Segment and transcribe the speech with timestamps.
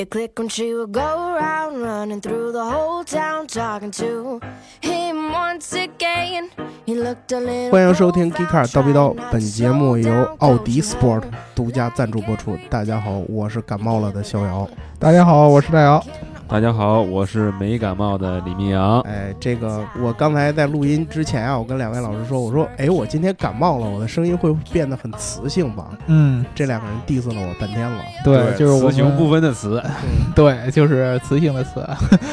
[0.00, 4.40] It clicked when she would go around running through the whole town talking to
[4.80, 6.48] him once again.
[6.86, 11.22] He looked a little 欢迎收听《g e e k a r 刀逼刀》，本节目由奥迪 Sport Sport
[11.54, 12.56] 独家赞助播出。
[12.70, 14.66] 大家好，我是感冒了的逍遥。
[14.98, 16.02] 大家好，我是大姚。
[16.50, 18.98] 大家好，我是没感冒的李明阳。
[19.02, 25.90] 哎，这个我刚才在录音之前啊，我跟两位老师说，我说，哎，我今天感冒了，我的声音会变得很磁性吧？
[26.08, 28.02] 嗯，这两个人 diss 了我半天了。
[28.24, 29.80] 对，就是我雌雄不分的雌，
[30.34, 31.88] 对，就是雌性的雌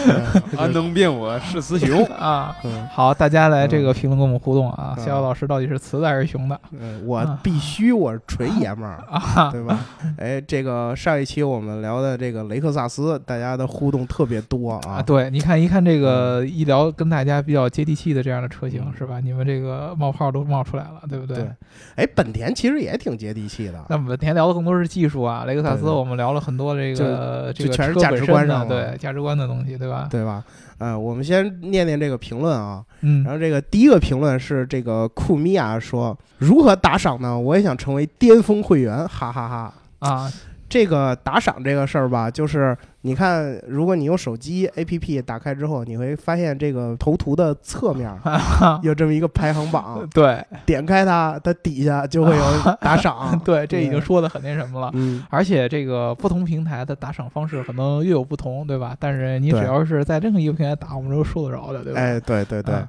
[0.08, 2.04] 嗯安 能辨我是雌雄？
[2.18, 2.56] 啊。
[2.64, 8.98] 嗯好，大家来这个评论跟我们互动啊，嗯逍遥老师到底是雌的还是雄的嗯，我必须我是纯爷们儿。
[9.12, 9.52] 啊？
[9.54, 9.80] 对吧？
[10.18, 14.82] 哎，这个上一期我们聊的这个雷克萨斯，大家的互动特别多啊。
[14.88, 19.20] 啊，对，你看一看这个医疗跟大家比较接地气的这样的车型嗯是吧？
[19.20, 21.36] 你们这个冒泡都冒出来了，对不对？
[21.36, 21.48] 对
[21.96, 23.86] 哎，本田其实也挺接地气的。
[23.90, 30.08] 那本田聊的更多是技术啊，雷克萨斯我们聊了很多这个这个全是价值观上的对价值观的东西，对吧？
[30.10, 30.44] 对吧？
[30.80, 32.84] 呃，我们先念念这个评论啊。
[33.02, 37.38] 嗯然后这个第一个评论是这个库米亚说：“如何打赏呢？
[37.38, 40.32] 我也想成为巅峰会员，哈哈哈啊，
[40.70, 48.12] 这个打赏这个事儿吧，就是你看，如果你用手机 APP 打开之后，你会发现这个头图的侧面
[48.84, 52.44] 有这么一个排行榜， 对点开它，它底下就会有
[52.82, 53.40] 打赏。
[53.46, 54.92] 对，这已经说的很那什么了。
[54.94, 58.96] 嗯，而且这个不同平台的打赏方式可能略有不同，对吧？
[59.00, 62.00] 但是你只要是在任何一个平台打，我们都说得着的，对吧？
[62.02, 62.76] 哎，对对对。
[62.76, 62.88] 嗯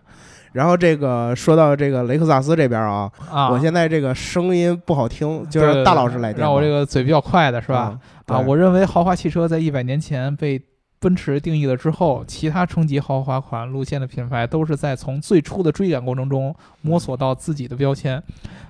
[0.53, 7.99] 然后这个说到这个雷克萨斯这边啊，啊，我现在这个声音不好听，就对是大老师来电吧，让我这个嘴比较快的是吧？
[8.27, 8.37] 嗯？
[8.37, 10.61] 啊，我认为豪华汽车在一百年前被
[11.01, 18.23] 奔驰定义了之后，其他冲击豪华款路线的品牌都是在从最初的追赶过程中摸索到自己的标签。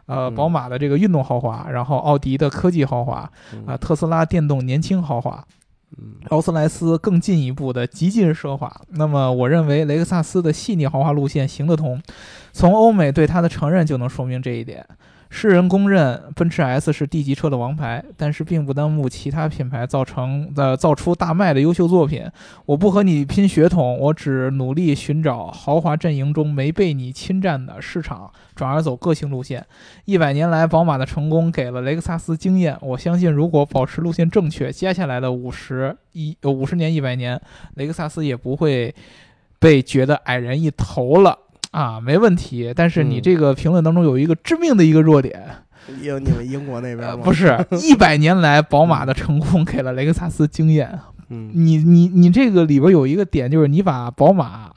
[0.06, 5.57] 呃，嗯宝马的这个运动豪华，然后奥迪的科技豪华，嗯啊，特斯拉电动年轻豪华，嗯
[6.30, 8.70] 劳斯莱斯更进一步的极尽奢华。
[8.90, 12.00] 那么，我认为雷克萨斯的细腻豪华路线行得通，
[12.52, 14.86] 从欧美对它的承认就能说明这一点。
[15.30, 22.24] 世人公认奔驰 S 是 D 级车的王牌，但是并不耽误其他品牌造成呃造出大卖的优秀作品。
[22.64, 29.64] 我不和你拼血统，我只努力寻找豪华阵营中没被你侵占的市场，转而走个性路线。
[30.06, 32.76] 一百年来，宝马的成功给了雷克萨斯经验。
[32.80, 37.40] 我相信，如果保持路线正确，接下来的五十一五十年、一百年，
[37.74, 38.94] 雷克萨斯也不会
[39.58, 41.38] 被觉得矮人一头了
[41.70, 42.72] 啊，没问题。
[42.74, 45.42] 但是你嗯这个评论当中有一个致命的一个弱点，
[46.02, 47.22] 有你们英国那边呃，吗？
[47.24, 50.98] 不，是一百年来宝马的成功给了雷克萨斯经验。
[51.30, 54.70] 嗯你你你这个里边有一个点，就是你把宝马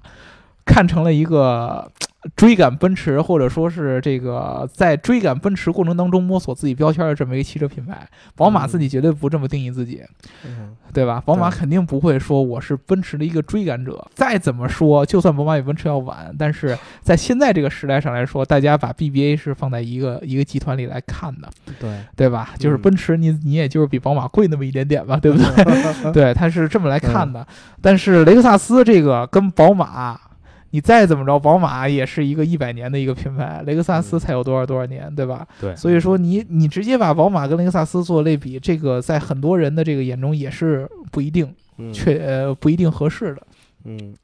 [0.65, 1.91] 看成了一个
[2.35, 8.07] 追赶奔驰，或者说是这个在追赶奔驰过程当中摸索自己标签的这么一个汽车品牌。
[8.35, 10.03] 宝马自己绝对不这么定义自己，
[10.45, 11.23] 嗯对吧？
[11.25, 14.05] 宝马肯定不会说我是奔驰的一个追赶者。
[14.13, 22.51] 再怎么说，就算宝马比奔驰要晚，但是在现在这个时代上来说，大家把 BBA 是放在一个一个集团里来看的，对，对吧？
[22.59, 26.11] 就是嗯奔驰你，你也就是比宝马贵那么一点点吧，对不对？
[26.13, 27.47] 对，它是这么来看的。
[27.81, 30.19] 但是雷克萨斯这个跟宝马，
[30.71, 35.47] 你再怎么着，宝马也是一个一百年的一个品牌，雷克萨斯嗯才有多少多少年，对吧？
[35.59, 43.41] 对，所以说你你直接把宝马跟雷克萨斯做类比，这个在很多人的这个眼中也是不一定嗯确呃不一定合适的。
[43.83, 44.15] 嗯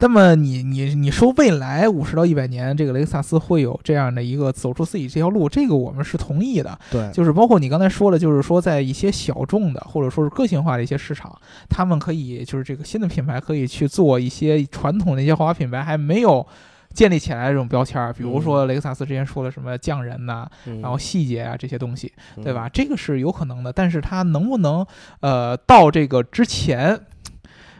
[0.00, 6.78] 那么你你你说未来五十到一百年，这个雷克萨斯会有这样的一个走出自己这条路，这个我们是同意的。
[6.90, 11.36] 对，就是包括你刚才说的，就是说在一些小众的或者说是个性化的一些市场，
[11.68, 16.46] 他们可以就是这个新的品牌可以去做一些传统的一些豪华品牌还没有
[16.94, 22.68] 建立起来的这种标签儿，比如说雷克萨斯之前说的什么匠人呐、嗯然后细节啊这些东西，嗯对吧？
[22.68, 24.86] 这个是有可能的，但是它能不能
[25.20, 27.00] 呃到这个之前？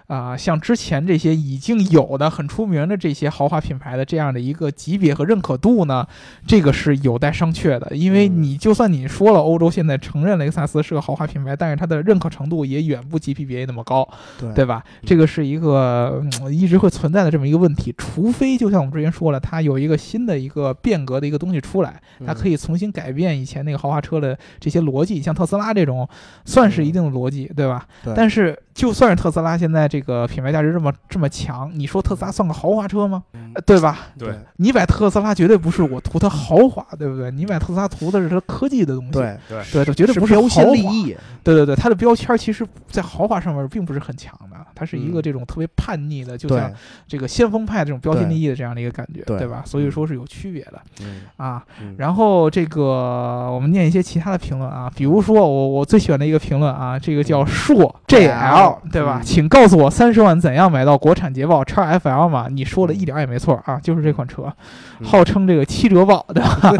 [0.08, 6.06] 啊、像之前这些已经有的很出名的这些豪华品牌的这样的一个级别和认可度呢，
[6.46, 7.94] 这个是有待商榷的。
[7.94, 14.08] 因为嗯你就算你说了，欧洲现在承认雷克萨斯是个豪华品牌，但是它的认可程度也远不及 BBA 那么高，
[14.40, 14.82] 对对吧？
[15.04, 26.08] 这个是一个、嗯一直会存在的这么一个问题，除非就像我们之前说了，它有一个新的一个变革的一个东西出来，它可以以重新改变以前那个豪华车的这些逻辑，像特斯拉这种
[26.46, 27.86] 算是一定的逻辑，对吧？
[28.02, 33.24] 对但是就算是特斯拉现在这个品牌价值这么这么强，你说特斯拉算个豪华车吗？
[33.66, 33.98] 对吧？
[34.16, 37.28] 对你买特斯拉绝对不是我图它豪华，对不对？
[37.32, 40.48] 你买特斯拉图的是它科技的东西，对，对对，它绝对不是标。
[40.48, 46.72] 新立异，对对对，它的标签其实，在豪华上面并不是很强的，它是一个嗯这种特别叛逆的，就像
[47.08, 49.62] 这个先锋派这种标新立异的这样的一个感觉，对对吧？
[49.66, 51.64] 所以说是有区别的嗯啊。
[51.80, 59.20] 嗯然后这个我们念一些其他的评论啊，比如说我我最喜欢的一个评论啊，这个叫硕 JL 对吧？
[59.20, 62.46] 嗯请告诉我三十万怎样买到国产捷豹叉 FL 嘛？
[62.50, 64.52] 你说的一点儿也没错啊，就是这款车，
[65.00, 66.72] 嗯号称这个七折豹对吧？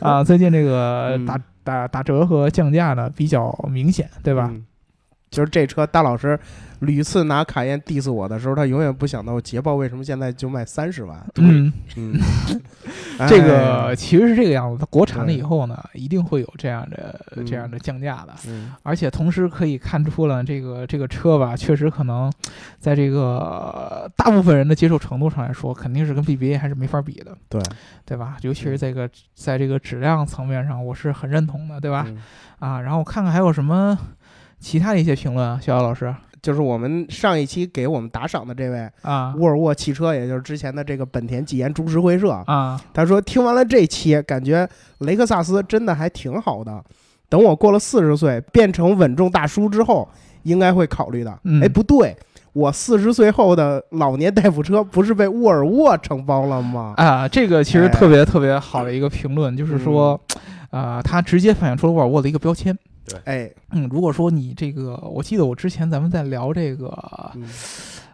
[0.00, 4.50] 啊，最近这个嗯打打打折和降价呢比较明显，对吧？
[5.36, 6.38] 嗯就是这车，大老师
[6.80, 11.18] 屡次拿卡宴 diss 我的时候，他永远不想到捷豹为什么现在就卖三十万。
[11.36, 12.18] 嗯，嗯，
[13.28, 17.44] 这哎个其实是这个样子，它国产了以后呢，一定会有这样的嗯。
[17.44, 18.32] 这样的降价的。
[18.48, 18.72] 嗯。
[18.82, 22.32] 而且同时可以看出了这个这个车吧，确实可能
[22.78, 27.60] 在这个大部分人的接受程度上来说，肯定是跟 BBA 还是没法比的，对。
[28.06, 28.36] 对吧？
[28.40, 32.06] 尤其是这个在这个质量层面上，我是很认同的，对吧？
[32.08, 32.22] 嗯。
[32.58, 33.98] 啊，然后我看看还有什么
[34.58, 44.68] 其他的一些评论啊，小姚老师就是我们上一期给我们打赏的这位啊沃尔沃汽车，也就是之前的这个本田技研株式会社，啊他说听完了这期，感觉
[44.98, 46.84] 雷克萨斯真的还挺好的。
[47.28, 50.08] 等我过了四十岁，变成稳重大叔之后，
[50.44, 51.36] 应该会考虑的。
[51.42, 52.16] 嗯哎，不对，
[52.52, 56.94] 我四十岁后的老年代步车不是被沃尔沃承包了吗？
[56.96, 60.20] 啊，这个其实哎特别特别好的一个评论，就是说，
[60.70, 62.78] 啊，它直接反映出了沃尔沃的一个标签。
[63.24, 66.86] 哎，嗯，如果说你这个，我记得我之前咱们在聊这个
[67.34, 67.46] 嗯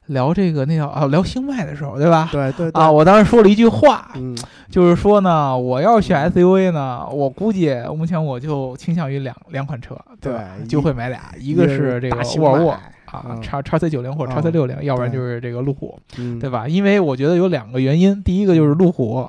[0.07, 2.29] 聊这个那叫啊聊星脉的时候，对吧？
[2.33, 4.37] 对对对啊，，我当时说了一句话，嗯
[4.69, 10.05] 就是说呢，我要是选 SUV 呢，我估计目前我就倾向于两两款车，吧？
[10.21, 10.35] 对
[10.69, 16.67] 就会买俩，一个是这个沃尔沃啊嗯，叉叉 C 九零或者叉啊 C 六零，要不然就是这个路虎，嗯，对吧？
[16.67, 19.29] 因为我觉得有两个原因，第一个就是路虎。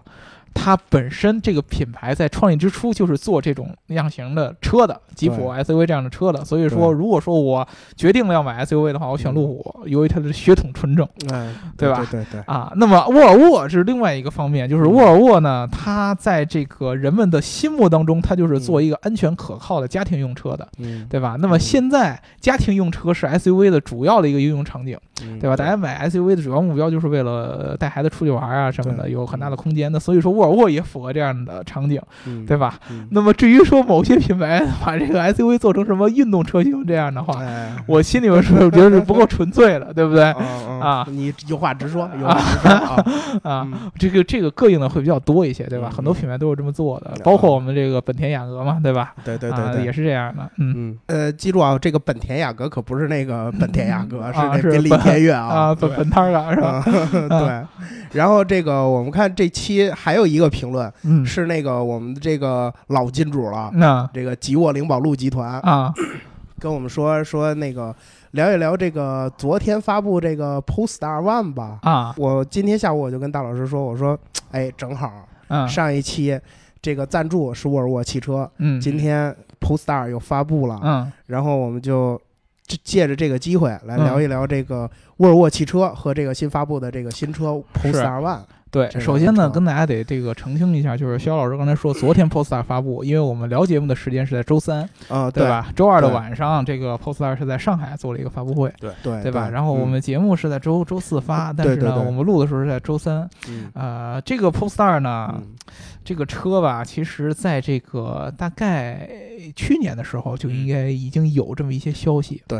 [0.53, 12.05] 它本身这个品牌在创立之初就是做这种样型的车的，吉普 SUV 这样的车的，所以说如果说我决定了要买 SUV 的话，我选路虎，由于它的血统纯正哎，对吧？
[12.09, 12.71] 对对对，啊。
[12.75, 21.35] 那么沃尔沃是另外一个方面，就是沃尔沃呢，它在这个人们的心目当中，它就是做一个安全可靠的家庭用车的，嗯，对吧？
[21.39, 24.97] 那么现在家庭用车是 SUV 的主要的一个应用场景。
[25.25, 25.55] 嗯对吧？
[25.55, 29.99] 大家买 SUV 的主要目标就是为了带孩子出去玩啊什么的，有很大的空间的。
[29.99, 32.79] 所以说沃尔沃也符合这样的场景，嗯对吧？
[32.89, 40.23] 嗯那么至于说某些品牌 把这个 SUV 做成什么运动车型这样的话，哎，我心里面是我觉得是不够纯粹的，对不对？
[40.39, 43.67] 嗯啊嗯你有话直说，有话直说啊，
[43.97, 45.89] 这个这个膈应的会比较多一些，对吧？
[45.91, 49.13] 嗯很多品牌都是这么做的嗯，包括我们这个本田雅阁嘛，对吧？
[49.23, 50.73] 对对对也是这样的，嗯。
[50.75, 54.89] 嗯，呃，记住啊，这个本田雅阁可不是那个本田雅阁，啊是那是宾利
[55.29, 55.97] 啊，本对。
[55.97, 56.67] 本摊儿嘎是吧？
[56.69, 56.83] 啊，
[57.39, 57.67] 对。
[58.13, 64.07] 然后这个我们看这期还有一个评论嗯，是那个我们的这个老金主了，那。
[64.13, 65.91] 这个吉沃灵宝路集团啊，
[66.59, 67.95] 跟我们说说那个
[68.31, 71.79] 聊一聊这个昨天发布这个 Polestar One 吧。
[71.81, 74.17] 啊，我今天下午我就跟大老师说，我说，
[74.51, 75.11] 哎，正好
[75.47, 75.67] 嗯。
[75.67, 76.39] 上一期
[76.81, 81.11] 这个赞助是沃尔沃汽车，嗯，今天 Polestar 又发布了，嗯。
[81.25, 82.19] 然后我们就
[82.65, 88.41] 借借着这个机会来嗯聊一聊这个沃尔沃汽车和这个新发布的这个新车 Polestar One。
[88.79, 95.69] 个首先呢，跟大家得这个澄清一下，就是肖老师刚才说，昨天 Polestar 发布，因为我们聊节目的时间是在周三，啊，对吧？
[95.75, 99.49] 周二的晚上，这个 Polestar 是在上海做了一个发布会，对对对吧？
[99.49, 103.29] 然后我们节目是在周周四发，但是呢，对对对我们录的时候是在周三。
[103.47, 105.55] 嗯呃，这个 Polestar 呢，嗯
[106.03, 109.07] 这个车吧，其实在这个大概
[109.55, 112.59] 去年的时候就应该已经有这么一些消息对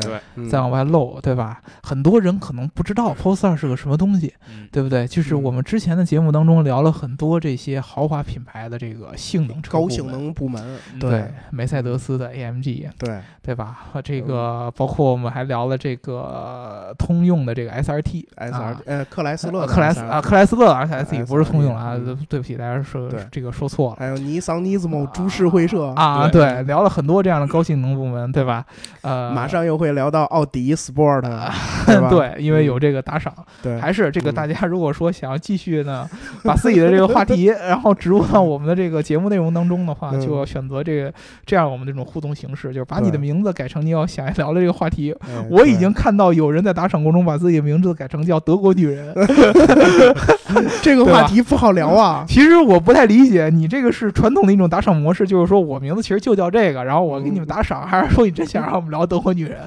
[0.50, 1.62] 在往外漏，对吧？
[1.81, 5.06] 很多人可能不知道 Polestar 是个什么东西，嗯对不对？
[5.06, 10.07] 就是我们之前的节目当中聊了很多这些豪华品牌的这个性能车部高性。
[10.07, 10.62] 能部门，
[11.00, 13.19] 对，梅赛德斯的 AMG，对。
[13.44, 13.78] 对吧？
[13.92, 18.64] 和这个包括我们还聊了这个通用的这个 SRT S 啊。
[18.64, 23.98] R 呃克莱斯勒呃克莱斯啊，克莱斯勒 SRT 呃不是通用啊嗯，对不起，大家说这个说错了。
[24.00, 26.44] 还有尼桑尼斯莫株式会社，啊，对。
[26.44, 28.66] 对，聊了很多这样的高性能部门，对吧？
[29.02, 31.24] 呃，马上又会聊到奥迪 Sport，
[31.86, 32.07] 对吧？
[32.10, 34.36] 对，因为有这个打赏，对，还是这个嗯。
[34.36, 35.93] 大家如果说想要继续呢，
[36.44, 41.14] 把自己的这个话题，然后植入到我们的这个节目内容当中的话，嗯就要选择这个
[41.45, 45.16] 这样我们这种互动形式，就是把你的名字改成你要想要聊的这个话题。
[45.21, 49.14] 哎 我已经看到有人在打赏过程中把自己的名字改成叫德国女人，
[50.81, 52.26] 这个话题不好聊啊。
[52.28, 59.59] 其实我不太理解，你这个是传统的一种打赏模式，就是说我名字其实就叫这个，然后我给你们打赏，还是说你真想让我们聊德国女人，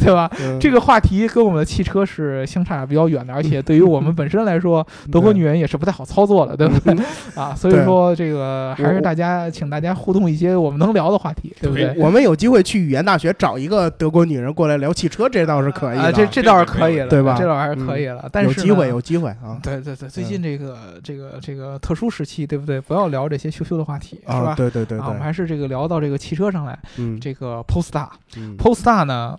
[0.00, 0.30] 对吧？
[0.40, 6.94] 嗯这个话题跟我们的汽车是相差比较远的，而且对于我们本身来说，德国女人也也是不太好操作的，对不对？
[7.34, 11.94] 啊，所以说这个还是大家请大家互动一些我们能聊的话题，对不对？
[11.96, 15.98] 我们有机会去语言大学找一个德国女人过来聊汽车，这倒是可以。
[15.98, 22.78] 啊，这这倒是可以了，对吧这倒还是可以了，但是有机会，有机会啊对对对，最近这个、这个这个特殊时期，对不对？
[22.78, 24.42] 不要聊这些羞羞的话题，是啊！
[24.42, 24.54] 吧？
[24.54, 26.78] 对对对啊，我们，还是这个聊到这个汽车上来。
[26.98, 29.38] 嗯这个 Polestar，Polestar 呢，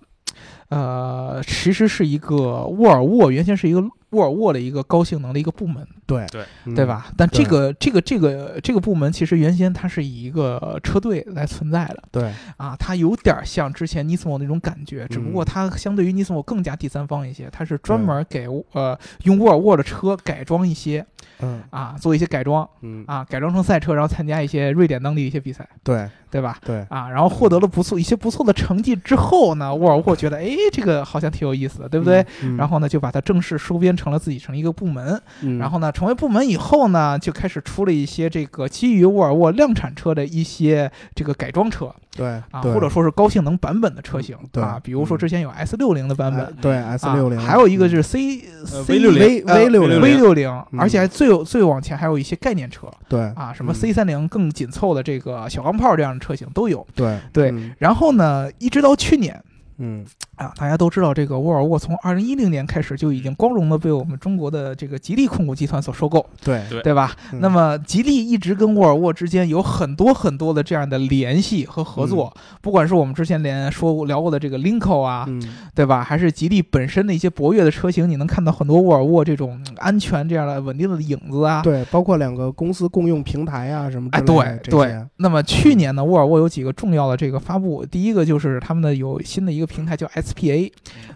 [0.69, 3.83] 呃，其实是一个沃尔沃，原先是一个
[4.15, 6.25] 沃尔沃的一个高性能的一个部门，对。
[6.31, 6.43] 对。
[6.65, 6.73] 嗯。
[6.73, 6.85] 对？
[6.85, 7.07] 吧？
[7.17, 12.31] 但这个这个这个这个部门其实原先它是以一个车队来存在的对。
[12.57, 15.45] 啊，它有点像之前 Nismo 那种感觉，只不过嗯。
[15.45, 21.05] 它相对于 Nismo 更加第三方一些，它是专门给呃用沃尔沃的车改装一些
[21.39, 21.61] 嗯。
[21.69, 23.03] 啊，做一些改装嗯。
[23.07, 26.07] 啊，改装成赛车，然后参加一些瑞典当地一些比赛，对。
[26.31, 26.57] 对吧？
[26.65, 26.85] 对。
[26.89, 32.25] 啊，然后获得了不错一些不错的成绩之后呢，沃尔沃觉得，哎，这个好像挺有意思的，对不对？？
[32.43, 32.57] 嗯。
[32.57, 35.21] 然后呢，就把它正式收编成了自己成了一个部门。
[35.41, 46.51] 嗯然后呢，成为部门以后呢，就开始出了一些这个基于沃尔沃量产车的一些这个改装车对啊，或者说是高性能版本的车型对啊，比如说嗯之前有 S 六零的版本哎。
[46.61, 56.85] 对 S 六零，啊，还有一个就是 C 呃 C V60 V 六零 V 六零，嗯而且还最有最往前还有一些概念车对啊，什么嗯 C 三零更紧凑的这个小钢炮这样的车型都有。
[56.95, 59.41] 对对嗯然后呢，一直到去年
[59.77, 67.15] 嗯啊，大家都知道这个沃尔沃从二零一零年开始就已经光荣的被我们中国的这个吉利控股集团所收购，对对对吧？
[67.31, 75.41] 嗯那么吉利一直跟沃尔沃之间有很多很多的这样的联系和合作，不管是我们之前连说聊过的这个 Linko 啊，嗯
[75.73, 76.03] 对吧？
[76.03, 81.61] 还是吉利本身的一些博越的车型，你能看到很多沃尔沃这种嗯安全这样的稳定的影子啊。
[81.61, 85.05] 对，包括两个公司共用平台啊什么之哎，类的对对。
[85.17, 90.71] 那么去年呢，沃尔沃有几个重要的这个发布，第一个就是他们的有新的一个平台叫 SPA，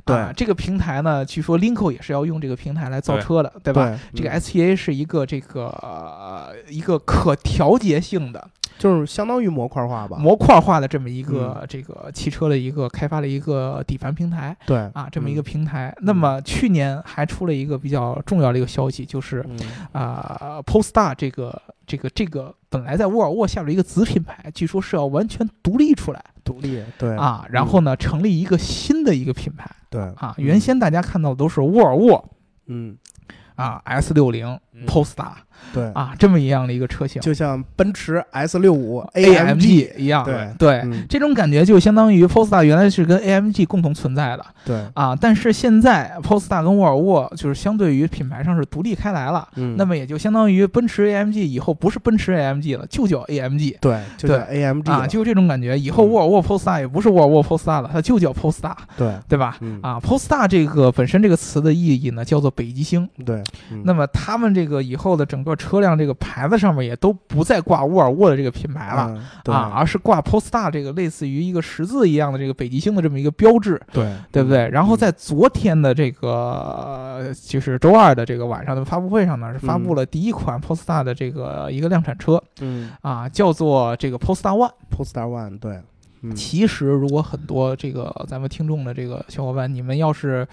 [0.05, 3.73] 对啊，这个平台呢，据说 Linko 也是要用这个平台来造车的，对。
[3.73, 3.99] 吧？
[4.13, 4.39] 这个嗯。
[4.39, 8.47] SPA 是一个这个、呃一个可调节性的
[8.77, 10.17] 就是相当于模块化吧？
[10.17, 11.65] 模块化的这么一个、嗯。
[11.67, 15.43] 这个汽车的一个开发的一个底盘平台对啊，这么一个嗯。
[15.43, 15.93] 平台。
[16.01, 19.59] 那么去年还出了一个比较重要的一个消息，就是嗯。
[19.91, 26.23] 啊、Polestar 这个这个这个本来在沃尔沃下面一个子品牌，据说是要完全独立出来。
[26.43, 27.15] 独立对。
[27.15, 29.69] 啊，然后呢成立一个新的一个品牌。
[29.89, 30.01] 对。
[30.15, 30.33] 啊。
[30.37, 32.29] 原先大家看到的都是沃尔沃。
[32.67, 32.97] 嗯。
[33.55, 34.47] 啊 S 六零。
[34.47, 35.31] 嗯 Polestar
[35.73, 37.21] 对，啊这么一样的一个车型。
[37.21, 40.49] 就像奔驰 S 六五 AMG 一样，对。
[40.57, 41.05] 对，嗯。
[41.09, 44.45] 这种感觉就相当于 Polestar 原来是跟 AMG 共同存在的。
[44.65, 55.77] 对，啊，但是现在 Polestar 跟沃尔沃就是相对于品牌上是独立开来了，嗯，那么也就相当于奔驰 AMG 以后不是奔驰 AMG 了，就叫 AMG 对，就叫 AMG 啊，就这种感觉。
[55.77, 56.09] 以后嗯。
[56.09, 59.57] 沃尔沃 Polestar 也不是沃尔沃 Polestar 了，它就叫 Polestar，对，对吧？
[59.59, 59.79] 嗯。
[59.83, 63.07] 啊，Polestar 这个本身这个词的意义呢，叫做北极星。
[63.25, 63.83] 对，嗯。
[63.85, 69.07] 那么他们这个以后的整个车辆这个牌子上面也都不再挂沃尔沃的这个品牌了。
[69.45, 74.69] 嗯啊，而是挂 Polestar 这个类似于一个十字一样的这个北极星的这么一个标志，对对不对？
[74.69, 84.71] 然后嗯在昨天的这个呃就是周二的这个晚上的发布会上呢，是发布了第一款 Polestar 的这个一个量产车嗯啊，叫做这个 Polestar One。
[84.95, 85.81] ，Polestar One 对，
[86.21, 90.47] 嗯其实，如果很多这个咱们听众的这个小伙伴，你们要是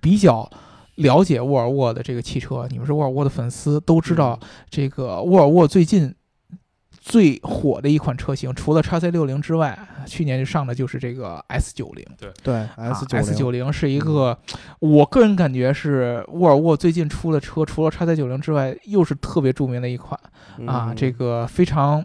[0.00, 0.48] 比较
[0.96, 6.14] 了解沃尔沃的这个汽车，你们是沃尔沃的粉丝，都知道嗯这个沃尔沃最近
[6.90, 12.04] 最火的一款车型，除了 x C 六零之外，去年就上的就是这个 S 九零。
[12.18, 14.38] 对对 S 九 S 九零是一个，
[14.78, 20.18] 我个人感觉是沃尔沃最近出的车，除了 x C 九零之外，又是特别著名的一款
[20.66, 22.04] 啊，这个非常。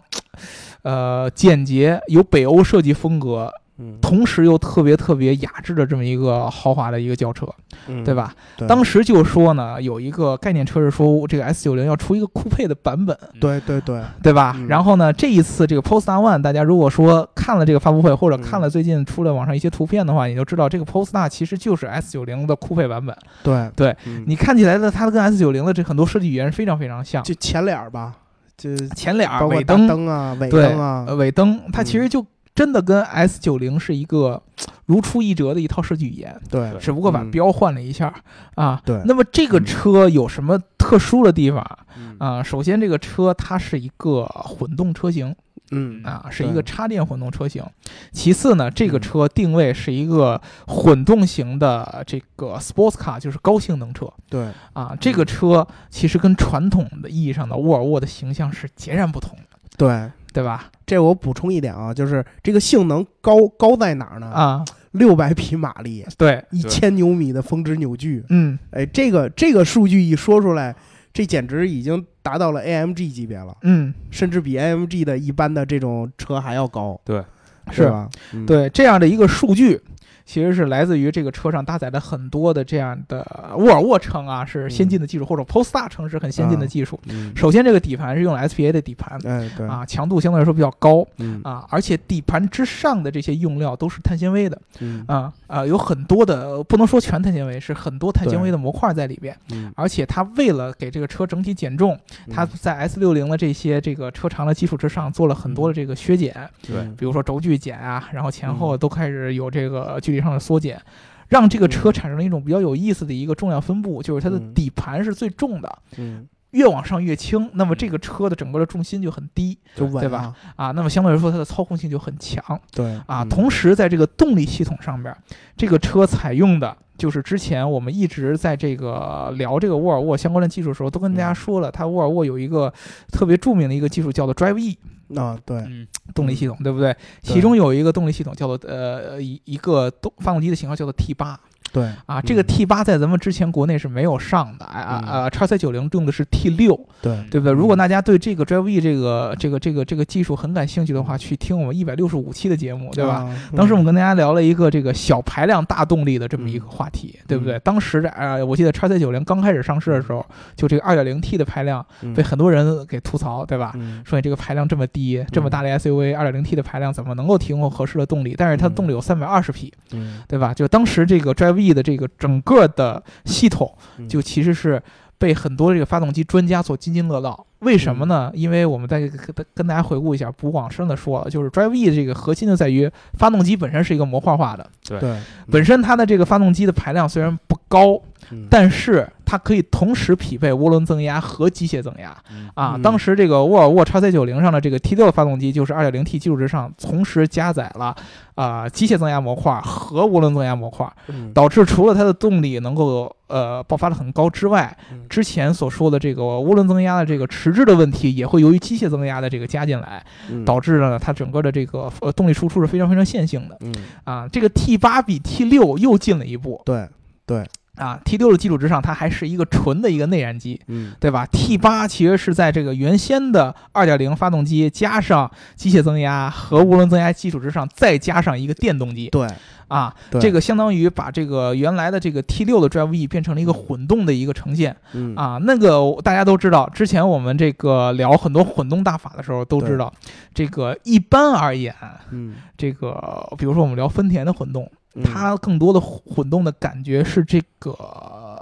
[0.82, 3.98] 呃，简洁，有北欧设计风格，嗯。
[4.00, 7.46] 同时又特别特别雅致的这么一个豪华的一个轿车，
[7.86, 8.04] 嗯。
[8.04, 8.34] 对吧？
[8.56, 8.66] 对。
[8.68, 14.54] 当时就说呢，有一个概念车是说这个 S 九零要出一个酷配的版本，对对对，对吧？
[14.56, 14.66] 嗯。
[14.68, 18.42] 然后呢，这一次这个 Polestar One，大家如果说看了这个发布会，或者嗯。
[18.42, 23.16] 看了最近出了网上一些图片的话，你就知道这个 Polestar 其实就是 S 九零的酷配版本。
[23.42, 23.70] 对。
[23.76, 24.24] 对嗯。
[24.26, 28.14] 你看起来的它跟 S 九零的这很多设计语言是非常非常像，就前脸儿吧，
[28.56, 31.04] 就前脸尾灯、灯啊、尾对灯啊。
[31.06, 32.24] 呃，尾灯，它其嗯实就
[32.58, 34.42] 真的跟 S 九零是一个
[34.86, 36.36] 如出一辙的一套设计语言。
[36.50, 38.12] 对，只不过把嗯标换了一下、
[38.56, 38.82] 啊。
[38.84, 41.64] 对那么这个嗯车有什么特殊的地方
[41.96, 42.42] 嗯啊？
[42.42, 45.32] 首先，这个车它是一个混动车型
[45.70, 47.62] 嗯啊，是一个插电混动车型。
[48.10, 54.96] 其次呢，这个嗯车定位是一个混动型的这个 sports car，就是高性能车对啊。
[55.00, 60.10] 这个车其实跟传统的意义上的沃尔沃的形象是截然不同的，对。
[60.38, 60.70] 对吧？
[60.86, 64.26] 这我补充一点啊，就是这个性能高高在哪儿呢？
[64.28, 68.24] 啊，六百匹马力，对，一千牛米的峰值扭矩。
[68.28, 70.74] 嗯，哎，这个这个数据一说出来，
[71.12, 77.22] 这简直已经达到了 AMG 级别了，嗯，甚至比 AMG 的一般的这种车还要高，对，
[77.70, 78.08] 是吧？
[78.32, 79.80] 嗯，对这样的一个数据。
[80.28, 87.00] 其实是来自于这个车上搭载了很多的这样的沃尔沃称啊是先进的技术，或者 Polestar 称是很先进的技术。
[87.08, 91.40] 嗯，首先，这个底盘是用了 SPA 的底盘哎，对，啊，强度相对来说比较高嗯。
[91.42, 95.02] 啊，而且底盘之上的这些用料都是碳纤维的嗯。
[95.08, 99.34] 啊啊，有很多的不能说全碳纤维，是很多碳纤维的模块在里边。
[99.50, 101.98] 嗯，而且它为了给这个车整体减重，
[102.30, 106.82] 它在 S 六零的这些这个车长的基础之上做了很多的这个削减，对。
[106.98, 110.80] 比如说轴距减啊，然后前后都开始有这个距离上的缩减。
[111.28, 114.54] 让这个车产生了一种比较有意思的一个重量分布，就是它的嗯。
[114.54, 120.22] 底盘是最重的，嗯，越往上越轻，那么这个车的整个的重心就很低就稳对吧？
[120.22, 120.34] 了？
[120.56, 122.58] 啊，那么相对来说它的操控性就很强。
[122.72, 122.94] 对。
[123.06, 123.22] 啊。
[123.22, 123.28] 嗯。
[123.28, 125.14] 同时在这个动力系统上边，
[125.54, 131.34] 这个车采用的就是之前我们一直在这个聊这个沃尔沃相关的技术的时候，都跟大家嗯。
[131.34, 132.72] 说了，它沃尔沃有一个
[133.12, 134.78] 特别著名的一个技术叫做 Drive E
[135.14, 136.92] 啊，对，嗯，动力系统，对不对？
[136.92, 141.38] 对其中有一个动力系统叫做呃一一个动发动机的型号叫做 T 八。
[141.72, 147.52] 对啊，这个嗯 T 八在咱们之前国内是没有上的，啊啊叉 C 九零用的是 T 六，对对不对？
[147.52, 153.14] 如果大家对这个 Drive E 这个这个这个这个技术很感兴趣的话，去听我们一百六十五期的节目，对吧？？
[153.14, 157.56] 啊当时我们跟大家聊了一个这个小排量大动力的这么一个话题，对不对？
[157.56, 160.24] 嗯当时的呃，我记得叉 C 九零刚开始上市的时候，
[160.56, 163.72] 就这个二点零 T 的排量嗯被很多人给吐槽，对吧？
[163.74, 168.34] 嗯说你这个排量这么低，这么大的 SUV，二点零 T 的排量怎么能够提供合适的动力？
[168.38, 170.54] 但是它的动力有三百二十匹，嗯对吧？
[170.54, 174.82] 就当时这个 Drive E 的这个整个的系统，嗯就其实是
[175.18, 177.44] 被很多这个发动机专家所津津乐道。
[177.60, 178.30] 为什么呢？
[178.34, 185.18] 因为我们再跟跟大家回顾一下，不往深的说了，就是 Drive E 的这个核心就在于发动机本身是一个模块化的，对，
[185.50, 188.00] 本身它的这个发动机的排量虽然不高，
[188.30, 192.16] 嗯但是它可以同时匹配涡轮增压和机械增压。
[192.32, 192.48] 嗯。
[192.54, 192.72] 啊。
[192.76, 192.82] 嗯。
[192.82, 197.94] 当时这个沃尔沃 x C 九零上的这个 T 6的发动机就是二点零 T 基础之上，同时加载了
[198.34, 201.30] 啊、机械增压模块和涡轮增压模块，嗯。
[201.34, 205.04] 导致除了它的动力能够呃爆发的很高之外，嗯。
[205.10, 210.42] 之前所说的这个涡轮增压的这个迟滞的问题，也会由于机械增压的这个加进来，嗯。
[210.46, 213.58] 导致了它整个的这个呃动力输出是非常非常线性的。
[213.60, 213.74] 嗯。
[214.04, 214.26] 啊。
[214.32, 216.62] 这个 T 八比 T 六又进了一步。
[216.64, 216.88] 对
[217.26, 217.44] 对
[217.78, 220.60] 啊，T 六的基础之上，它还是一个纯的一个内燃机。
[220.66, 229.28] 嗯对吧？T 八其实是在这个原先的二点零发动机加上机械增压和涡轮增压基础之上，再加上一个电动机对
[229.68, 235.38] 啊，这个相当于把这个原来的这个 T 六的 Drive E 变成了一个混动的一个呈现嗯啊。
[235.42, 239.92] 那个大家都知道，之前我们这个聊很多混动大法的时候都知道，
[240.34, 241.74] 这个一般而言，
[242.10, 247.72] 嗯这个比如说我们聊丰田的混动，嗯它更多的混动的感觉是这个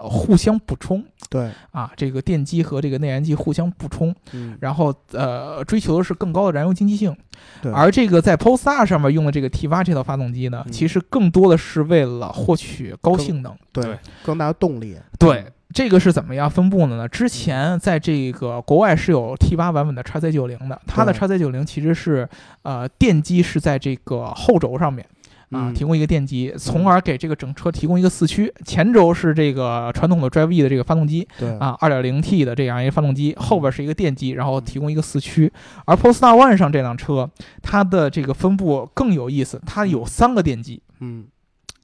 [0.03, 1.05] 互相补充。
[1.29, 1.51] 对。
[1.73, 4.57] 啊，这个电机和这个内燃机互相补充，嗯。
[4.61, 7.17] 然后呃追求的是更高的燃油经济性。
[7.61, 7.73] 对。
[7.73, 10.73] 而这个在 Polestar 上面用的这个 T 8这套发动机呢，嗯。
[10.73, 13.57] 其实更多的是为了获取高性能。
[13.73, 13.99] 对对。
[14.25, 14.97] 更大的动力。
[15.19, 17.09] 对，这个是怎么样分布的呢？
[17.09, 21.19] 之前在这个国外是有 T 8版本的 XZ90 的，它的对。
[21.19, 22.29] X C 9 0其实是
[22.63, 25.05] 呃电机是在这个后轴上面。
[25.51, 28.53] 啊，嗯提供一个电机，从而给这个整车提供一个四驱。
[28.65, 35.53] 前轴是这个传统的 Drive E 的这个发动机对啊，2.0T 的这样一个发动机，后边是一个电机，然后提供一个四驱。
[35.85, 37.31] 而 Polestar One 上这辆车，
[37.63, 40.83] 它的这个分布更有意思，它有三个电机。
[41.01, 41.27] 嗯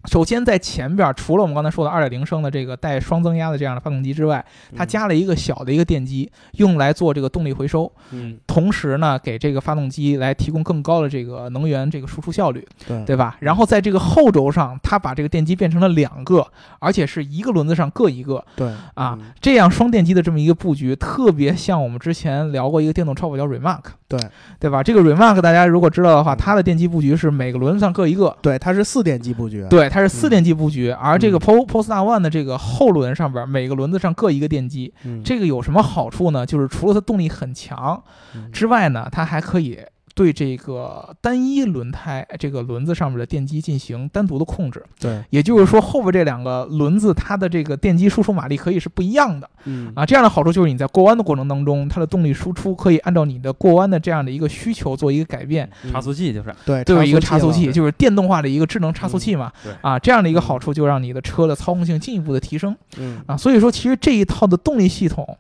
[0.07, 4.45] 首先在前边，除了我们刚才说的2.0升的这个带双增压的这样的发动机之外，
[4.77, 12.67] 它加了一个小的一个电机，用来做这个动力回收，嗯同时呢，给这个发动机来提供更高的这个能源这个输出效率。
[12.87, 13.37] 对对吧？
[13.41, 16.47] 然后在这个后轴上，它把这个电机变成了两个，
[16.81, 19.33] 而且是一个轮子上各一个对啊嗯。
[19.41, 24.19] 这样双电机的这么一个布局，特别像我们之前聊过一个电动超跑叫 Remark，对
[24.59, 24.83] 对吧？
[24.83, 28.37] 这个 Remark 大家如果知道的话，它的电机布局是每个轮子上各一个。
[28.43, 31.41] 对它是四电机布局对，它是四电机布局，而这个嗯。
[31.41, 35.23] Pol Polestar One 的这个后轮上边，每个轮子上各一个电机，嗯。
[35.23, 36.47] 这个有什么好处呢？
[36.47, 38.03] 就是除了它动力很强
[38.35, 38.51] 嗯。
[38.51, 39.79] 之外呢，它还可以
[40.15, 44.85] 对这个单一轮胎这个轮子上面的电机进行单独的控制。
[45.01, 50.05] 对也就是说，后边这两个轮子它的这个电机输出马力可以是不一样的嗯啊。
[50.05, 55.69] 这样的好处就是你在过弯的过程当中，它的动力输出可以按照你的过弯的这样的一个需求做一个改变。
[55.85, 59.53] 嗯差速器就是，对对，一个差速器，就是电动化的一个智能差速器嘛。
[59.63, 63.37] 对啊，这样的一个好处就让你的车的操控性进一步的提升嗯啊。
[63.37, 65.39] 所以说，其实这一套的动力系统。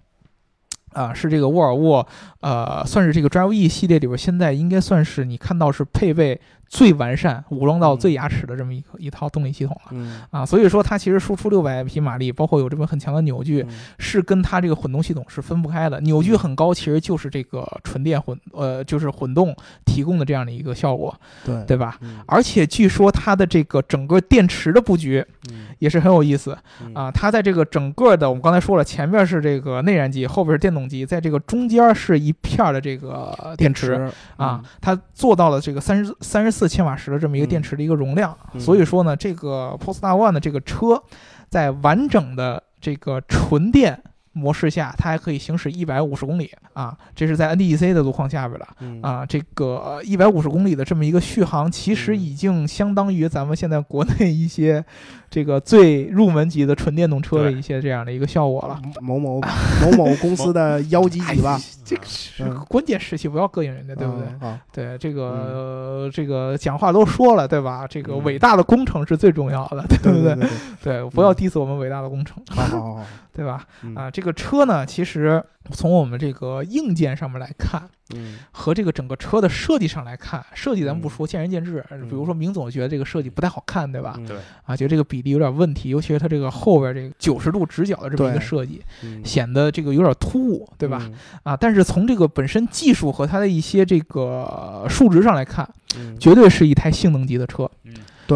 [0.92, 2.06] 啊，是这个沃尔沃，
[2.40, 6.40] 呃，算是这个 Drive E 系列里边，现在应该算是你看到是配备
[6.72, 9.90] 最完善、武装到嗯最牙齿的这么一个一套动力系统了。
[9.90, 16.00] 嗯啊，所以说它其实输出六百匹马力，包括有这么很强的扭矩，嗯是跟它这个混动系统是分不开的。
[16.00, 19.54] 扭矩很高，其实就是这个纯电混呃，就是混动
[19.84, 21.98] 提供的这样的一个效果，对对吧？
[22.00, 27.10] 嗯而且据说它的这个整个电池的布局嗯也是很有意思嗯啊。
[27.10, 33.82] 它在这个整个的，我们刚才说了，前面是这个内燃机，后边是电动机，在这个中间是一片儿的这个电池。
[33.82, 38.60] 池啊，它做到了这个三十三十四千瓦时的这么一个电池的一个容量，嗯。
[38.60, 41.02] 所以说呢，这个 Polestar One 的这个车，
[41.48, 48.66] 在完整的这个纯电模式下，它还可以行驶一百五十公里啊，这是在 NDEC 的路况下边了。
[48.80, 54.84] 嗯啊，这个一百五十公里的这么一个续航，其实嗯已经相当于咱们现在国内一些
[55.28, 58.80] 这个最入门级的纯电动车的一些这样的一个效果了。
[59.00, 59.40] 某某
[59.82, 64.26] 某某公司的 幺几几吧，这个是嗯关键时期，不要膈应人家，对不对？
[64.40, 64.58] 嗯？
[64.72, 67.86] 对这个、呃这个讲话都说了，对吧？
[67.86, 70.48] 这个嗯伟大的工程是最重要的，对不对？
[70.82, 73.66] 对不要 diss 我们伟大的工程，好好好好，对吧？
[73.82, 77.82] 嗯啊，这个车呢，其实从我们这个硬件上面来看，
[78.14, 81.84] 嗯和这个整个车的设计上来看，设计咱们不嗯说，见仁见智。
[82.02, 84.14] 比如说明总觉得这个设计不太好看，对吧？
[84.18, 91.00] 嗯对啊，觉得这个比例有点问题，尤其是它这个后边这个九十度直角的这么一个设计，嗯显得这个有点突兀，对吧？
[91.02, 91.14] 嗯
[91.44, 97.70] 啊，但是从这个本身技术和它的一些这个数值上来看，嗯绝对是一台性能级的车。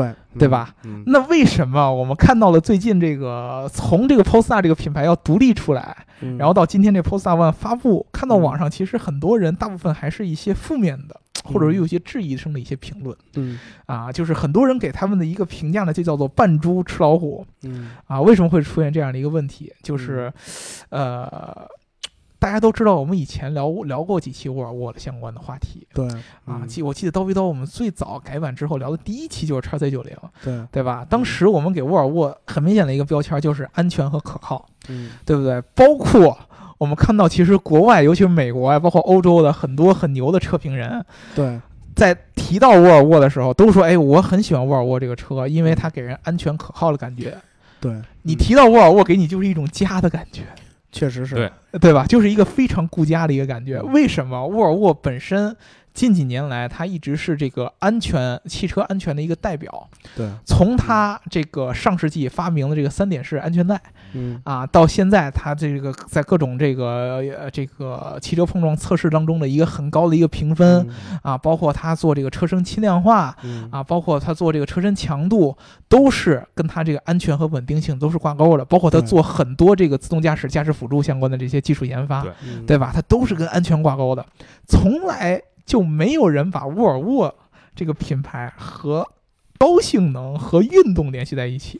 [0.05, 0.75] 嗯，对对吧？
[0.85, 18.21] 嗯那为什么我们看到了最近这个从这个 Polestar 这个品牌要独立出来，嗯然后到今天这 Polestar One 发布，看到网上其实很多人大部分还是一些负面的，或者有些质疑声的一些评论嗯啊，就是很多人给他们的一个评价呢，就叫做扮猪吃老虎嗯啊。
[18.21, 19.73] 为什么会出现这样的一个问题？
[19.83, 20.33] 就是，
[20.91, 21.69] 呃。
[22.47, 25.85] 大家都知道，我们以前聊聊过几期沃尔沃的相关的话题。
[25.93, 26.07] 对。
[26.07, 26.23] 啊。
[26.63, 26.69] 嗯。
[26.69, 30.65] 记我记得刀逼刀，我们最早改版之后聊的第一期就是叉 C 九零，对。
[30.71, 31.05] 对吧？
[31.11, 35.11] 当时我们给沃尔沃很明显的一个标签就是安全和可靠，嗯。
[35.25, 35.61] 对不对？
[35.75, 36.39] 包括
[36.79, 41.05] 我们看到，其实国外，尤其是美国啊，包括欧洲的很多很牛的车评人，
[41.35, 41.61] 对。
[41.97, 47.37] 在提到沃尔沃的时候，都说：“哎，我很喜欢沃尔沃这个车，因为它给人安全可靠的感觉。
[47.81, 48.05] 对，嗯。
[48.23, 50.43] 你提到沃尔沃，给你就是一种家的感觉，
[50.97, 52.05] 确实是对对吧？
[52.09, 53.79] 就是一个非常顾家的一个感觉。
[53.85, 55.55] 嗯为什么沃尔沃本身
[55.97, 59.89] 近几年来，它一直是这个安全汽车安全的一个代表？
[60.15, 63.81] 对从它这个上世纪发明的这个三点式安全带。
[64.13, 70.87] 嗯啊，到现在它这个在各种这个呃这个汽车碰撞测试当中的一个很高的一个评分、
[71.23, 75.57] 啊，包括它做这个车身轻量化嗯啊，包括它做这个车身强度，
[75.89, 78.65] 都是跟它这个安全和稳定性都是挂钩的。
[78.67, 82.93] 包括它做很多这个自动驾驶、驾驶辅助相关的这些技术研发，对嗯对吧？
[82.95, 84.25] 它都是跟安全挂钩的，
[84.69, 87.35] 从来就没有人把沃尔沃
[87.75, 89.07] 这个品牌和
[89.59, 91.79] 高性能和运动联系在一起。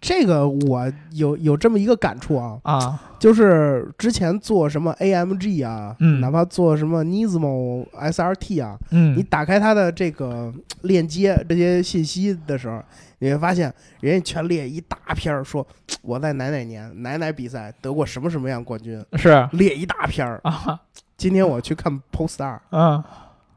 [0.00, 3.02] 这个我有有这么一个感触啊，啊。
[3.18, 6.20] 就是之前做什么 AMG 啊，嗯。
[6.20, 12.80] 哪怕做什么 Nismo SRT 啊，嗯，你打开它的这个链接这些信息的时候，
[13.18, 15.66] 你会发现人家全列一大篇儿，说
[16.00, 19.48] 我在哪哪年哪哪比赛得过什么什么样冠军，是。
[19.50, 20.40] 列一大篇儿。
[20.44, 20.80] 啊，
[21.18, 23.02] 今天我去看 Polestar，嗯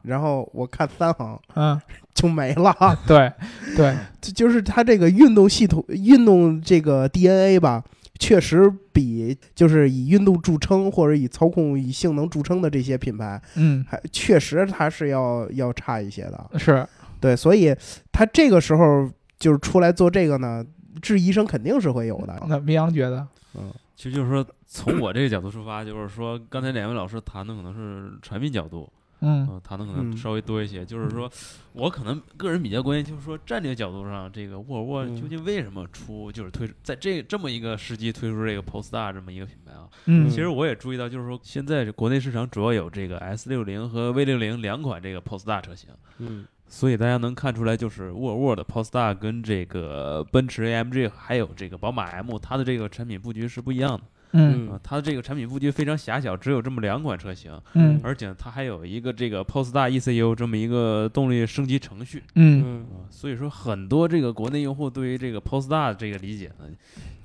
[0.02, 1.80] 然后我看三行嗯，
[2.12, 2.74] 就没了。
[3.06, 3.32] 对
[3.76, 7.80] 对， 就就是它这个运动系统、运动这个 DNA 吧，
[8.18, 16.58] 确实比就是以运动著称或者以操控、以性能著称的这些品牌，嗯还确实它是要要差一些的。
[16.58, 16.84] 是，
[17.20, 17.72] 对，所以
[18.10, 20.66] 他这个时候就是出来做这个呢，
[21.00, 22.42] 质疑声肯定是会有的。
[22.48, 30.84] 那明阳觉得，嗯其实就是说，从我这个角度出发，就是说，刚才两位老师谈的可能是产品角度，嗯嗯，谈的可能嗯稍微多一些。
[30.84, 31.30] 就是说，
[31.72, 39.88] 我可能个人比较关心，就是说战略角度上，这个沃尔沃嗯究竟为什么出，就是推出在这这么一个时机推出这个 Polestar 这么一个品牌啊？
[40.06, 45.90] 嗯，其实我也注意到，就是说现在这国内市场主要有这个 S 六零和 V 六零两款这个 Polestar 车型。
[46.18, 54.02] 嗯所以大家能看出来，就是沃尔沃的 Polestar 跟这个奔驰 AMG 还有这个宝马 M，它的这个产品布局是不一样的。
[54.32, 54.70] 嗯。
[54.70, 58.00] 啊，它的这个产品布局非常狭小，只有这么两款车型，嗯。
[58.02, 62.22] 而且它还有一个这个 Polestar ECU 这么一个动力升级程序。
[62.36, 62.64] 嗯。
[62.64, 62.80] 嗯。
[62.96, 66.64] 啊，所以说很多这个国内用户对于这个 Polestar 这个理解呢，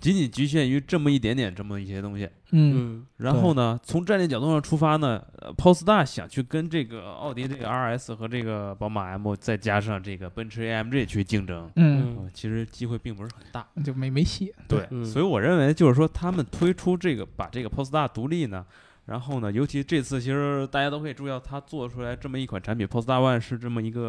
[0.02, 2.28] 仅仅局限于这么一点点这么一些东西。
[2.52, 13.68] 嗯嗯，然后呢，从战略角度上出发呢，呃，Polestar 想去跟这个奥迪这个 RS 和这个宝马 M 再加上这个奔驰 AMG 去竞争，嗯，啊，其实机会并不是很大。
[13.84, 15.04] 就没没戏，对，嗯。
[15.04, 18.66] 所以我认为就是说，他们推出这个把这个 Polestar 独立呢，
[19.06, 24.02] 然后呢，尤其这次其实大家都可以注意到，它做出来这么一款产品，Polestar One 是这么一个、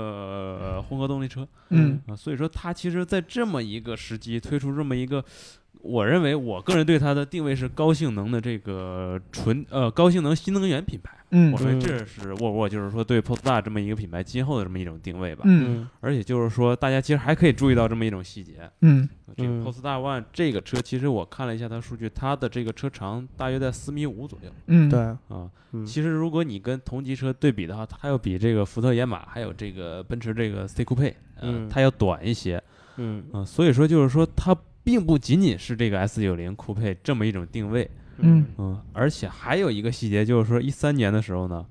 [0.61, 1.47] 呃混合动力车。
[1.71, 2.01] 嗯。
[2.07, 5.25] 啊，所以说它其实在这么一个时机推出这么一个，
[5.83, 11.15] 我认为我个人对它的定位是高性能的这个纯呃高性能新能源品牌。
[11.31, 15.43] 嗯我认为嗯这是沃尔沃就是说对 Polestar 这么一个品牌今后的这么一种定位吧。
[15.45, 25.51] 嗯而且就是说，大家其实还可以注意到这么一种细节，嗯这个嗯 Polestar One 这个车，其实我看了一下它数据，它的这个车长大约在四米五左右嗯，对，啊。
[25.73, 32.63] 嗯其实如果你跟同级车对比的话，它要比这个福特野马还有这个奔驰这个 C 酷配，嗯呃，它要短一些
[32.97, 33.45] 嗯啊。
[33.45, 34.57] 所以说就是说，它
[34.89, 38.47] 并不仅仅是这个 S 九零酷配这么一种定位，嗯。
[38.57, 41.63] 嗯，而且还有一个细节就是说，一三年的时候呢，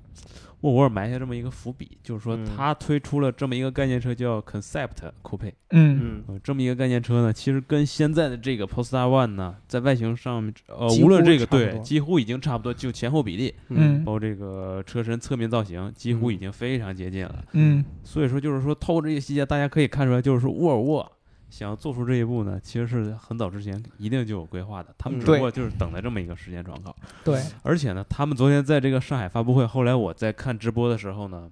[0.60, 2.46] 沃尔沃埋下这么一个伏笔，就是说嗯。
[2.56, 5.52] 它推出了这么一个概念车叫 Concept 酷配。
[5.70, 5.98] 嗯。
[6.00, 6.24] 嗯。
[6.28, 17.44] 呃，这么一个概念车呢，其实跟现在的这个 Polestar One 呢，在外形上面，呃，无论这个对，几乎已经差不多，就前后比例，嗯包括这个车身侧面造型，几乎已嗯经非常接近了。
[17.54, 17.84] 嗯。
[18.04, 21.12] 所以说，就是说，透过这些细节，大家可以看出来，就是说，沃尔沃
[21.50, 26.94] 想要做出这一步呢，其实是很早之前一定就有规划的，他们嗯只不过就是等在这么一个时间窗口。
[27.24, 31.50] 对，而且呢，他们昨天在这个上海发布会，后来我在看直播的时候呢，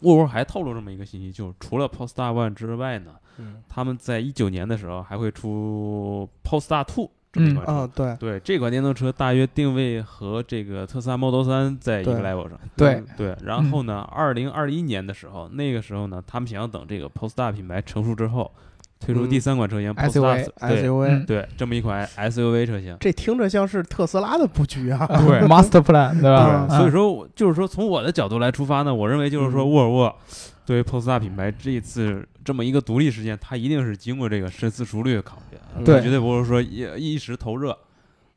[0.00, 7.72] 沃尔沃还透露这么一个信息，就是除了 Polestar One 之外呢，嗯他们在一九年的时候还会出 Polestar Two 这么一嗯款车。
[7.72, 12.58] 啊对对，这款电动车大约定位和这个特斯拉 Model 3在一个 level 上。
[12.76, 18.50] 对嗯对，然后呢，二零二一年的时候，那个时候呢，他们想要等这个 Polestar 品牌成熟之后，
[18.98, 22.96] 推出嗯第三款车型 SUV Polestar 对 SUV 嗯对，这么一款 SUV 车型。
[23.00, 26.66] 这听着像是特斯拉的布局啊， 对，Master Plan 对吧？
[26.70, 30.16] 嗯所以说我，就是说，从我的角度来出发呢，我认为就是说，嗯沃尔沃
[30.64, 37.76] 对于 Polestar 品牌这一次这么一个独立事件，它一定是经过这个深思熟虑的考虑，嗯对绝对不是说一一时头热。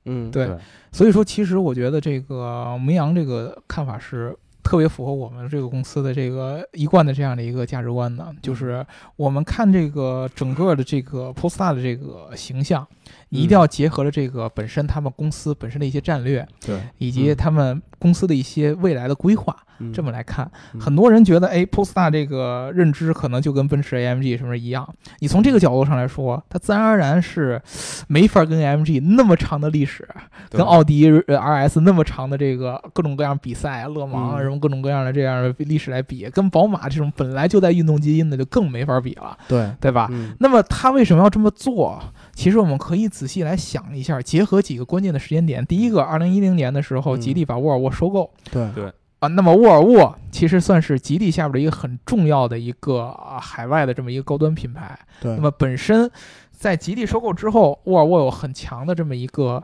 [0.06, 0.50] 嗯对
[0.92, 12.88] 所以说，其实我觉得这个明阳这个看法是特别符合我们这个公司的这个一贯的这样的一个价值观的，就是我们看这个整个的这个 Polestar 的这个形象，
[13.30, 20.50] 你一定要结合了这个本身他们公司本身的一些战略，对以及他们公司的一些未来的规划，嗯这么来看。
[20.74, 24.88] 嗯很多人觉得，哎，Polestar 这个认知可能就跟奔驰 AMG 什么一样。
[25.20, 27.62] 你从这个角度上来说，它自然而然是
[28.08, 30.08] 没法跟 AMG 那么长的历史，
[30.50, 40.08] 跟奥迪呃 RS 那么长的这个各种各样比赛、勒芒什么各种各样的这样的历史来比，跟宝马这种本来就在运动基因的就更没法比了，对对吧？
[40.12, 42.02] 嗯那么他为什么要这么做？
[42.40, 45.66] 其实我们可以仔细来想一下，结合几个关键的时间点。
[45.66, 47.20] 第一个，二零一零年的时候，嗯。
[47.20, 48.72] 吉利把沃尔沃收购，对。
[48.74, 48.90] 对。
[49.20, 54.98] 啊，那么沃尔沃其实算是吉利下边的一个很重要的一个啊海外的这么一个高端品牌。
[55.20, 55.36] 对。
[55.36, 56.10] 那么本身
[56.50, 59.62] 在吉利收购之后，沃尔沃有很强的这么一个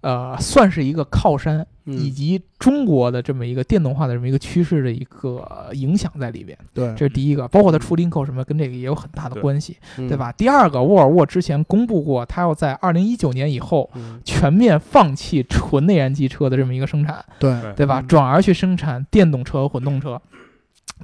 [0.00, 6.58] 呃，算是一个靠山，以嗯及中国的这么一个电动化的这么一个趋势的一个影响在里边。
[6.74, 10.16] 对这是第一个，包括它出 Linko 什么，跟这个也有很大的关系，嗯对？
[10.16, 10.32] 吧？
[10.32, 17.24] 第二个，沃尔沃之前公布过，它要在二零一九年以后嗯全面放弃纯内燃机车的这么一个生产。
[17.38, 18.00] 对对对吧？
[18.00, 20.20] 嗯转而去生产电动车和混动车。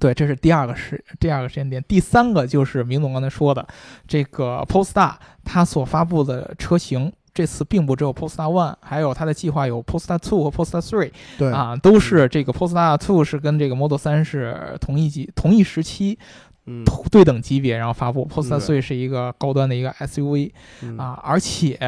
[0.00, 1.82] 对，这是第二个时第二个时间点。
[1.88, 3.66] 第三个就是明总刚才说的，
[4.06, 16.18] 这个 Polestar 它所发布的车型，这次并不只有 Polestar One，还有它的计划有 Polestar Two 和 Polestar Three 对啊，都是这个 Polestar Two 是跟这个 Model 3是同一级同一时期
[16.66, 18.26] 嗯对等级别，然后发布。
[18.26, 20.50] Polestar 嗯 Three 是一个高端的一个 SUV，
[20.82, 21.78] 嗯啊，而且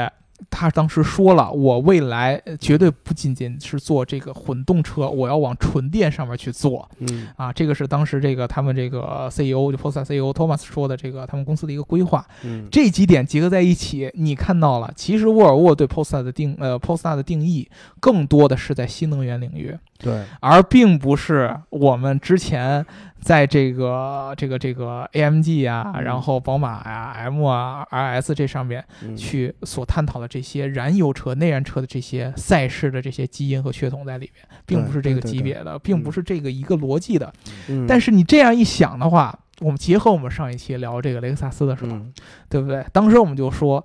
[0.48, 7.52] 他当时说了，我未来呃绝对不仅仅是做这个混动车，我要往纯电上面去做嗯啊。
[7.52, 12.26] 这个是当时这个他们这个 CEO 就 Polestar CEO Thomas 说的，这个他们公司的一个规划。
[12.44, 19.76] 嗯这几点结合在一起，你看到了，其实沃尔沃对 Polestar 的定呃 Polestar 的定义更多的是在新能源领域。
[20.00, 20.24] 对。
[20.40, 22.84] 而并不是我们之前
[23.20, 26.02] 在这个这个这个 AMG 啊，嗯。
[26.02, 29.16] 然后宝马呀、M 啊、RS 这上面嗯。
[29.16, 37.32] 去所探讨的这些燃油车、内燃车的这些赛事的这些基因和血统在里面，并不是这个级别的，并不是这个一个逻辑的。
[37.68, 37.86] 嗯。
[37.86, 42.12] 但是你这样一想的话，我们结合我们上一期聊这个雷克萨斯的时候，嗯。
[42.48, 42.84] 对不对？
[42.92, 43.84] 当时我们就说，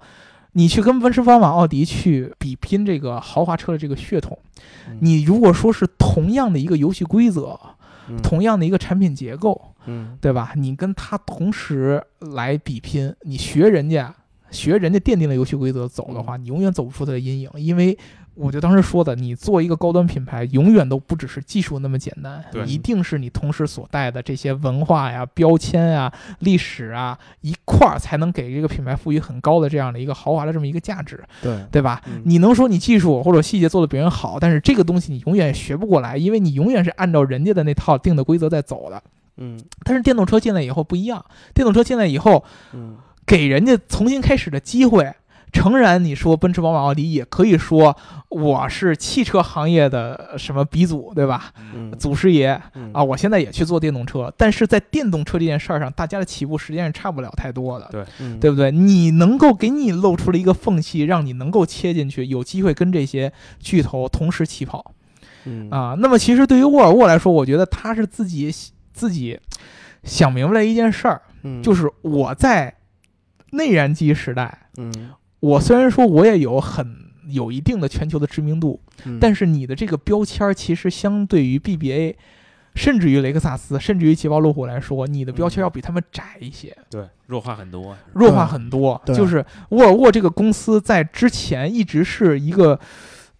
[0.57, 4.37] 你去跟奔驰、宝马、奥迪去比拼这个豪华车的这个血统，
[4.89, 7.59] 嗯你如果说是同样的一个游戏规则，
[8.09, 10.53] 嗯同样的一个产品结构，嗯对吧？
[10.55, 14.15] 你跟它同时来比拼，你学人家
[14.49, 17.97] 学人家奠定了游戏规则走的话，你永远走不出它的阴影，因为。
[18.35, 32.01] 我就当时说的，你做一个高端品牌，永远都不只是技术那么简单，对一定是你同时所带的这些文化呀、标签呀、历史啊一块儿，才能给这个品牌赋予很高的这样的一个豪华的这么一个价值，对，对吧？
[32.07, 39.01] 嗯你能说你技术或者细节做的比人好，但是这个东西你永远学不过来，因为你永远是按照人家的那套定的规则在走的。
[39.37, 42.43] 嗯但是电动车进来以后不一样，电动车进来以后，
[42.73, 45.13] 嗯给人家重新开始的机会。
[45.51, 47.95] 诚然，你说奔驰、宝马、奥迪也可以说
[48.35, 51.53] 我是汽车行业的什么鼻祖，对吧？
[51.73, 51.89] 嗯。
[51.97, 52.91] 祖师爷嗯。
[52.93, 58.03] 啊，我现在也去做电动车，但是在电动车这件事儿上，大家的起步时间是差不了太多的，对。
[58.19, 58.37] 嗯。
[58.37, 58.71] 对不对？
[58.71, 64.93] 你能够给你露出了一个缝隙，让你能够切进去，有机会跟这些巨头同时起跑。
[65.45, 65.69] 嗯。
[65.69, 65.95] 啊。
[65.97, 68.53] 那么，其实对于沃尔沃来说，我觉得他是自己
[68.93, 69.39] 自己
[70.03, 71.63] 想明白了一件事儿，嗯。
[71.63, 72.75] 就是我在
[73.51, 75.11] 内燃机时代，嗯。
[75.39, 82.15] 我虽然说我也有很有一定的全球的知名度，嗯但是你的这个标签儿其实相对于 BBA，
[82.75, 87.95] 甚至于雷克萨斯，甚至于捷豹路虎来说，你的标签要比他们窄一些，对，弱化很多。
[88.13, 89.01] 弱化很多。
[89.05, 92.79] 对就是沃尔沃这个公司在之前一直是一个。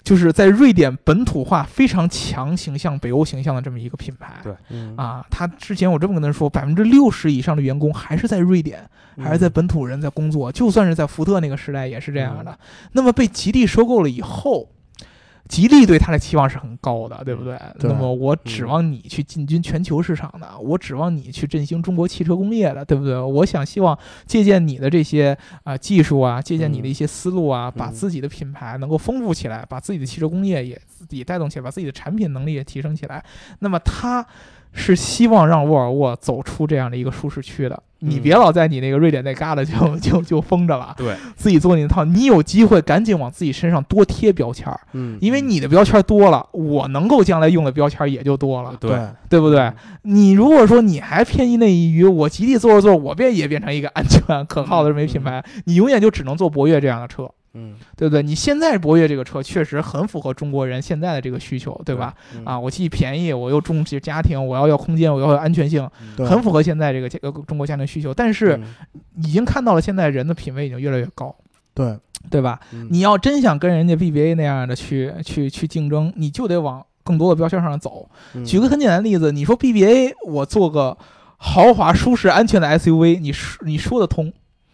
[0.06, 8.88] 就是在瑞典本土化非常强形象、北欧形象的这么一个品牌，对嗯啊，他之前我这么跟他说，百分之六十以上的员工还是在瑞典，
[9.18, 12.58] 还是在本土人在工作，就算是在福特那个时代也是这样的。
[12.92, 14.70] 那么被吉利收购了以后，
[15.48, 17.56] 吉利对他的期望是很高的，对不对？
[17.80, 23.20] 对那么我指望你去进军全球市场的，我指望你去振兴中国汽车工业的，对不对？
[23.20, 33.24] 我想希望借鉴你的这些啊、技术啊，借鉴你的一些思路啊，把自己的品牌能够丰富起来，把自己的汽车工业也自己带动起来，把自己的产品能力也提升起来。
[33.60, 34.26] 那么他
[34.76, 37.82] 是希望让沃尔沃走出这样的一个舒适区的。
[38.00, 45.18] 你嗯别老在你那个瑞典那旮瘩就 就就封着了，对，自己做你那套，你有机会赶紧往自己身上多贴标签儿，嗯。
[45.22, 48.92] 因为你的标签儿多了，我能够将来用的标签儿也就多了，对，
[49.30, 49.72] 对不对？
[50.04, 58.22] 你如果说你还偏一那一隅，我吉利做着做着，我变也变成一个安全可靠的这么一品牌，你永远就只能做博越这样的车，嗯对不对？
[58.22, 62.14] 你现在博越这个车确实很符合中国人现在的这个需求，对吧？
[62.36, 68.14] 嗯啊，我既便宜，我又重视家庭，我要要空间，我要有安全性，对很符合现在这个这个中国家庭需求。
[68.14, 68.64] 但是嗯
[69.24, 71.34] 已经看到了现在人的品味已经越来越高，
[71.74, 71.98] 对
[72.30, 72.60] 对吧？
[72.74, 78.10] 嗯你要真想跟人家 BBA 那样的去去去竞争，你就得往更多的标签上走。
[78.34, 80.98] 嗯举个很简单的例子，你说 BBA 我做个
[81.38, 84.34] 豪华、舒适、安全的 SUV，你说你说得通，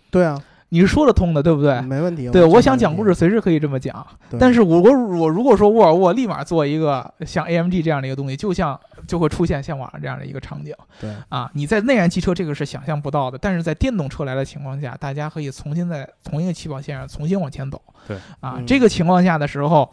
[0.09, 0.41] 对啊，
[0.73, 1.81] 你是说得通的，对不对？
[1.81, 2.29] 没问题。
[2.29, 4.07] 对，我想讲故事随时可以这么讲，
[4.39, 11.51] 但是我我我如果说沃尔沃立马做一个像 AMG 这样的一个东西，就像就会出现像网上这样的一个场景对啊！
[11.53, 17.81] 你在内燃机车这个是想象不到的，但是在电动车来的情况下，大家可以重新在同一个起跑线上重新往前走。
[18.07, 19.91] 对啊，嗯这个情况下的时候，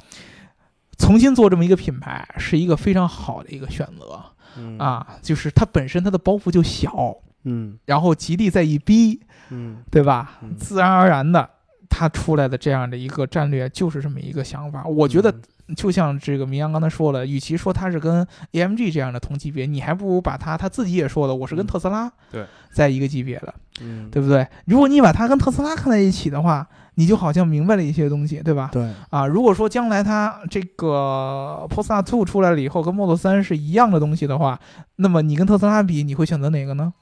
[0.96, 4.20] 重新做这么一个品牌是一个非常好的一个选择
[4.56, 10.38] 嗯啊，就是它本身它的包袱就小，嗯然后吉利再一逼，嗯对吧？
[10.42, 11.48] 嗯自然而然的，
[11.88, 14.84] 它出来的这样的一个战略就是这么一个想法。
[14.84, 15.30] 我觉得
[15.68, 24.46] 嗯就像这个明阳刚才说了，与其说它是跟 AMG 这样的同级别，你还不如把它他自己也说了，我是跟嗯特斯拉对在一个级别的，嗯对不对？
[24.64, 28.70] 如果你把它跟特斯拉看在一起的话，你就好像明白了一些东西，对吧？
[28.72, 34.58] 对啊，如果说将来它这个 Polestar 2出来了以后，跟 Model 三是一样的东西的话，
[34.96, 36.92] 那么你跟特斯拉比，你会选择哪个呢？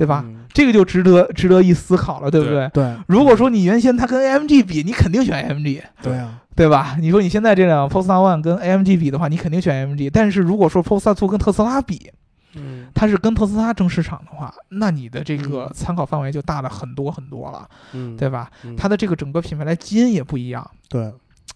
[0.00, 0.24] 对吧？
[0.26, 2.82] 嗯这个就值得值得一思考了，对不对对？
[2.82, 6.96] 对如果说你原先它跟 AMG 比，你肯定选 AMG，对啊对吧？
[6.98, 10.10] 你说你现在这辆 Polestar One 跟 AMG 比的话，你肯定选 AMG。
[10.12, 12.10] 但是如果说 Polestar 2跟特斯拉比，
[12.54, 18.50] 嗯它是跟特斯拉争市场的话，那你的这个嗯参考范围就大了很多很多了，嗯对吧？
[18.64, 21.12] 嗯它的这个整个品牌的基因也不一样，对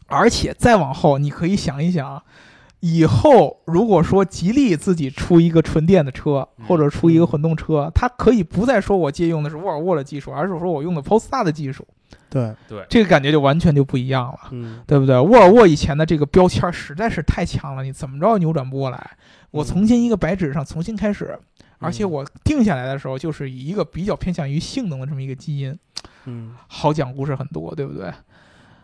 [0.07, 2.23] 而且再往后，你可以想一想。
[2.87, 11.83] 以后如果说吉利自己出一个纯电的车，嗯或者出一个混动车，它可以不再说我借用的是沃尔沃的技术，而是说我用的 Polestar 的技术，
[12.29, 14.39] 对对，这个感觉就完全就不一样了。
[14.51, 15.19] 嗯对不对？
[15.19, 19.13] 沃尔沃以前的这个标签实在是太强了，你怎么着也扭转不过来。
[19.51, 21.39] 我重新一个白纸上重新开始，
[21.79, 25.75] 而且我定下来的时候，就是以一个比较偏向于性能的这么一个基因，
[26.27, 28.13] 嗯好讲故事很多，对不对？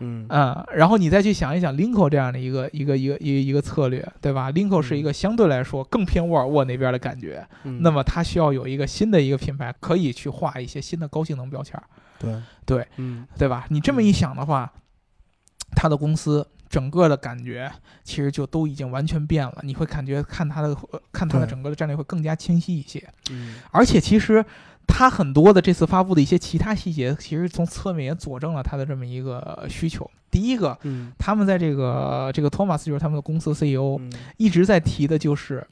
[0.00, 11.84] 嗯嗯，然后你再去想一想 Linko 这样的一个一个一个一个一个策略，对吧？Linko 是一个相对来说更偏沃尔沃那边的感觉，嗯那么它需要有一个新的一个品牌，可以去画一些新的高性能标签儿，
[12.18, 13.66] 对对嗯对吧？
[13.70, 14.72] 你这么一想的话，
[15.76, 17.70] 它的公司整个的感觉
[18.04, 19.58] 其实就都已经完全变了。
[19.62, 23.06] 你会感觉看它的呃看它的整个的战略会更加清晰一些。
[23.30, 24.44] 嗯而且其实
[24.90, 30.10] 它很多的这次发布的一些其他细节，其实从侧面也佐证了他的这么一个需求。
[30.30, 31.12] 第一个，嗯。
[31.18, 34.10] 他们在这个这个托马斯就是他们的公司 CEO，嗯。
[34.36, 35.66] 一直在提的就是，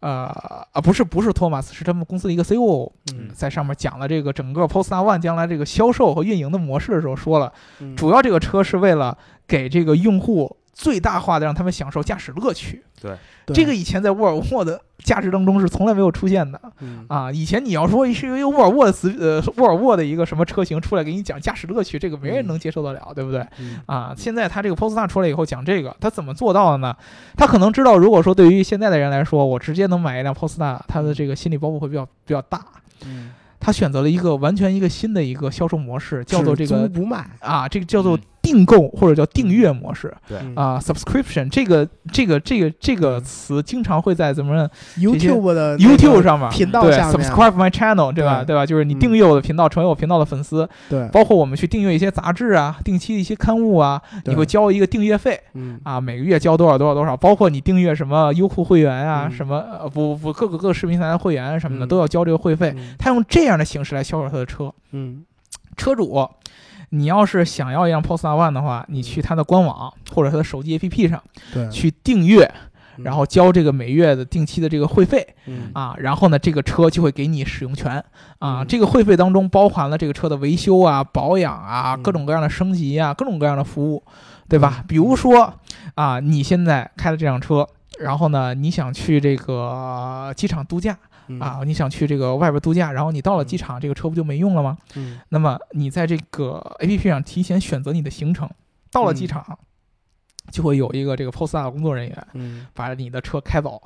[0.00, 0.24] 呃
[0.72, 3.28] 啊不是不是托马斯，是他们公司的一个 CEO，嗯。
[3.34, 7.94] 在上面讲了这个整个 Polestar One 将来这个销售和运营的模式的时候说了，嗯。
[7.94, 12.84] 主要这个车是为了给这个用户最大化的让他们享受驾驶乐趣。
[13.00, 13.12] 对
[13.54, 17.30] 这个以前在沃尔沃的驾驶当中是从来没有出现的嗯啊！
[17.30, 23.46] 以前你要说是一个沃尔沃的词呃沃尔沃的一个什么车型出来给你讲驾驶乐趣，这个没人能接受得了，对不对？
[23.58, 26.94] 嗯啊，现在他这个 Polestar 出来以后讲这个，他怎么做到的呢？
[27.36, 32.64] 他可能知道，如果说对于现在的人来说，我直接能买一辆 Polestar，他的这个心理包袱会比较比较大。
[33.04, 40.38] 嗯他选择了一个完全一个新的一个销售模式，叫做这个租不卖啊，这个叫做嗯订购或者叫订阅模式对。
[40.40, 40.54] 嗯。
[40.54, 47.20] 啊，subscription 这个这个这个这个词经常会在怎么 YouTube 的 YouTube 上面频道对下面。
[47.20, 48.38] subscribe my channel 对吧？
[48.38, 48.46] 对。
[48.46, 48.64] 对吧？
[48.64, 48.98] 就是你嗯。
[48.98, 51.08] 订阅我的频道，成为我频道的粉丝，对。
[51.08, 55.40] 包括我们去订阅一些杂志啊，定期的一些刊物啊，你会交一个订阅费。
[55.54, 55.80] 嗯。
[55.82, 59.32] 啊，每个月交多少多少多少，包括你订阅什么优酷会员啊，嗯。
[59.36, 61.88] 什么呃不不各个各个视频平台的会员什么的，嗯。
[61.88, 62.72] 都要交这个会费。
[62.76, 62.94] 嗯。
[62.98, 64.72] 他用这样的形式来销售他的车。
[64.92, 65.24] 嗯。
[65.76, 66.26] 车主，
[66.96, 71.22] 你要是想要一辆 Polestar One 的话，你去它的官网或者它的手机 APP 上
[71.52, 72.44] 对，去订阅，
[72.98, 78.02] 嗯然后交这个每月的定期的这个会费嗯啊，然后呢，这个车就会给你使用权
[78.38, 78.60] 啊。
[78.60, 84.02] 嗯这个会费当中包含了这个车的维修啊、保养啊、嗯各种各样的升级啊、各种各样的服务，
[84.48, 84.84] 对吧？
[84.88, 85.52] 比如说
[85.94, 87.66] 啊，你现在开的这辆车。
[87.98, 90.94] 然后呢，你想去这个机场度假
[91.28, 91.60] 嗯啊？
[91.64, 94.76] 你想去这个外边度假，然后你到了机场，这个车不就没用了吗？
[94.94, 98.48] 嗯那么你在这个 A P P 上提前选择你的行程，
[98.90, 99.58] 到了机嗯场，
[100.50, 103.82] 就会有一个这个的工作人员嗯把你的车开走，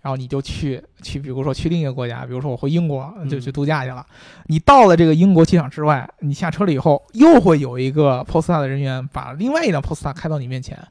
[0.00, 4.04] 然后你就去去，比如说去另一个国家，比如说我回英国就去嗯度假去了。
[4.46, 10.88] 你到了这个英国机场之外，你下车了以后，又会有一个 Polestar 的人员把另外一辆 Polestar 开到你面前，嗯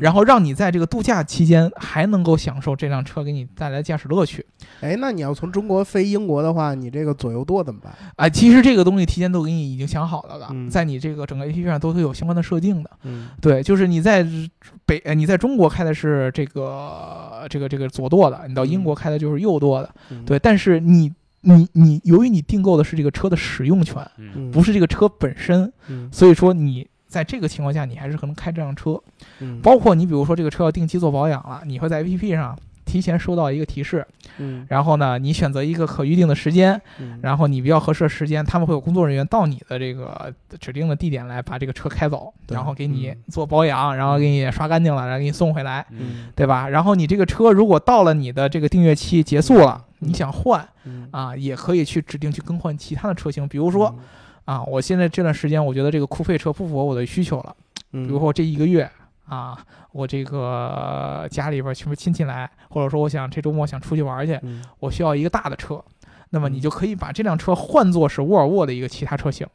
[0.00, 4.44] 然后让你在这个度假期间还能够享受这辆车给你带来的驾驶乐趣。
[4.80, 7.92] 哎，那你要从中国飞英国的话，你这个左右舵怎么办？
[8.16, 12.90] 哎、其实这个东西提前都给你已经想好了的，嗯在你这个整个 A P P 上都会有相关的设定的。
[13.04, 14.26] 嗯对，就是你在
[14.86, 19.94] 北，呃你在中国开的是这个这个这个左舵的，你到英国开的就是右舵的。
[20.10, 21.12] 嗯对，但是你
[21.42, 24.00] 你你，由于你订购的是这个车的使用权，
[24.52, 28.98] 不是这个车本身，嗯所以说你在这个情况下，你还是可能开这辆车。
[29.40, 29.60] 嗯。
[29.60, 34.04] 包括你比如说这个车要定期做保养了，你会在 A P P 上提前收到一个提示，
[34.38, 34.66] 嗯。
[34.70, 37.20] 然后呢，你选择一个可预定的时间，嗯。
[37.22, 43.18] 然后你比较合适的时间，他们会有工作人员到你的这个指定的地点来把这个车开走，然后给你嗯。
[43.28, 46.32] 做保养，然后给你刷干净了，然后给你送回来，嗯。
[46.34, 46.68] 对吧？
[46.70, 50.08] 然后你这个车如果到了你的这个订阅期结束了，嗯。
[50.08, 51.08] 你想换嗯。
[51.12, 53.94] 啊，也可以去指定去更换其他的车型，比如说
[54.44, 57.54] 啊，我现在这段时间我觉得这个酷配车不符合我的需求了，
[57.92, 58.90] 嗯，比如说我这一个月
[59.24, 59.56] 啊，
[59.92, 65.82] 我这个家里边全部亲戚来，或者说我想这周末想出去玩去，嗯我需要一个大的车，
[66.30, 66.60] 那么你嗯。
[66.60, 69.46] 就可以把这辆车换作是沃尔沃的一个其他车型，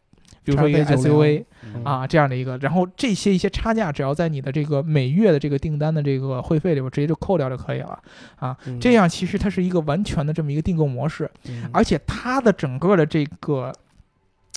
[0.43, 1.83] 比如说一个 SUV 嗯。
[1.83, 7.99] 啊这样的一个，然后这些一些差价只要在你的这个每月的这个订单的这个会费里边直接就扣掉就可以了
[8.37, 8.55] 啊。
[8.65, 8.79] 嗯。
[8.79, 11.69] 这样其实它是一个完全的这么一个订购模式，嗯。
[11.73, 13.73] 而且它的整个的这个。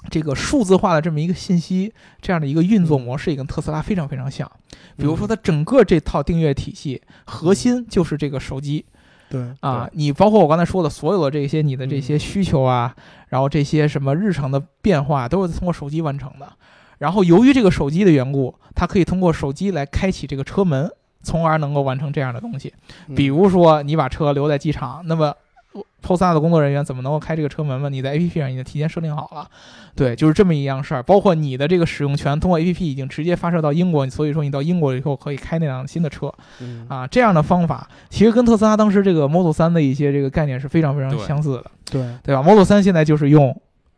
[0.09, 1.92] 这个数字化的这么一个信息，
[2.22, 4.51] 这样的一个运作模式也跟特斯拉非常非常像。
[4.96, 8.84] 比如说，它整个这套订阅体系核心就是这个手机，
[9.28, 12.94] 对啊，你包括我刚才说的所有的这些你的这嗯些需求啊，
[13.28, 16.51] 然后这些什么日常的变化都是通过手机完成的。
[16.98, 20.90] 然后由于这个手机的缘故，它可以通过手机来开启这个车门，
[21.22, 22.74] 从而能够完成这样的东西。
[23.09, 25.34] 嗯比如说你把车留在机场，那么
[26.02, 27.88] POS 的工作人员怎么能够开这个车门嘛？
[27.88, 29.48] 你在 APP 上已经提前设定好了，
[29.94, 31.02] 对，就是这么一样事儿。
[31.02, 36.32] 包括你的这个使用权通过 APP 已经直接发射到英国，所以说你到英国以后可以开那辆新的车。
[36.60, 43.54] 嗯啊，这样的方法其实跟特斯拉当时这个 Model 3的一些这个概念是非常非常相似的，对对吧？Model 3现在就是用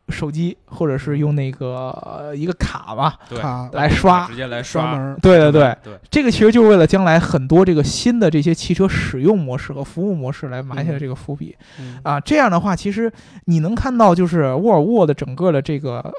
[0.09, 3.39] 手机或者是用那个、呃一个卡吧对
[3.73, 4.37] 来刷直。
[4.37, 12.21] 接来刷门对对对，对，这个其实就是为了将来很多这个新的这些汽车使用模式和服务模式来埋下的这个伏笔、嗯啊。
[12.21, 13.11] 这样的话，其实
[13.47, 16.13] 你能看到，就是沃尔沃的整个的这个、呃、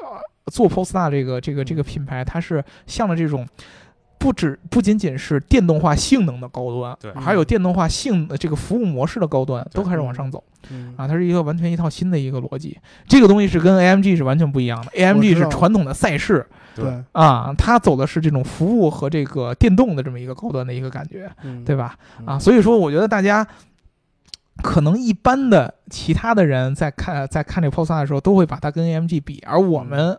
[0.51, 3.47] 做 Polestar 这个这个这个品牌，它是向着这种
[4.23, 12.79] 不止不仅仅是电动化性能的高端，对还有电动化性这个服务模式的高端都开始往上走嗯啊，它是一个完全一套新的一个逻辑。
[13.05, 21.97] 这个东西是跟 AMG 是完全不一样的，AMG 是传统的赛事对，啊，它走的是这种服务和这个电动的这么一个高端的一个感觉，嗯对吧？
[22.19, 23.45] 嗯啊，所以说我觉得大家
[24.61, 30.17] 可能一般的其他的人在看在看这个 Polestar 的时候，都会把它跟 AMG 比，而我们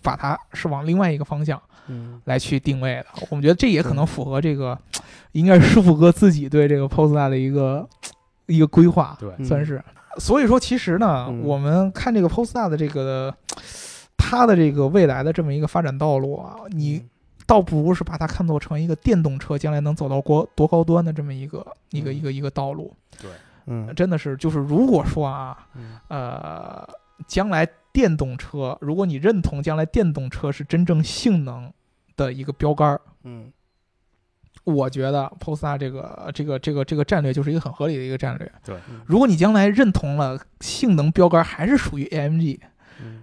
[0.00, 2.20] 把它是往另外一个方向嗯。
[2.24, 3.06] 来去定位的。
[3.30, 4.78] 我们觉得这也可能符合这个，
[5.32, 7.88] 应该是师傅哥自己对这个 Polestar 的一个
[8.46, 9.32] 一个规划，对。
[9.38, 9.82] 嗯算是。
[10.18, 11.42] 所以说，其实呢，嗯。
[11.42, 13.34] 我们看这个 Polestar 的这个
[14.16, 17.04] 它的这个未来的这么一个发展道路啊，你
[17.46, 22.14] 倒不如是把它看作成一个电动车将来能走到国多高端的这么一个一个嗯。
[22.14, 22.94] 一个一个道路。
[23.66, 23.92] 嗯。
[23.94, 25.98] 真的是，就是如果说啊，嗯。
[26.08, 26.88] 呃，
[27.26, 31.72] 将来电动车，如果你认同将来电动车是真正性能
[32.16, 33.50] 的一个标杆儿，嗯。
[34.64, 38.50] 我觉得 Polestar 这个这个这个这个战略就是一个很合理的一个战略。
[38.64, 38.76] 对。
[39.04, 42.70] 如果你将来认同了性能标杆还是属于 AMG，嗯，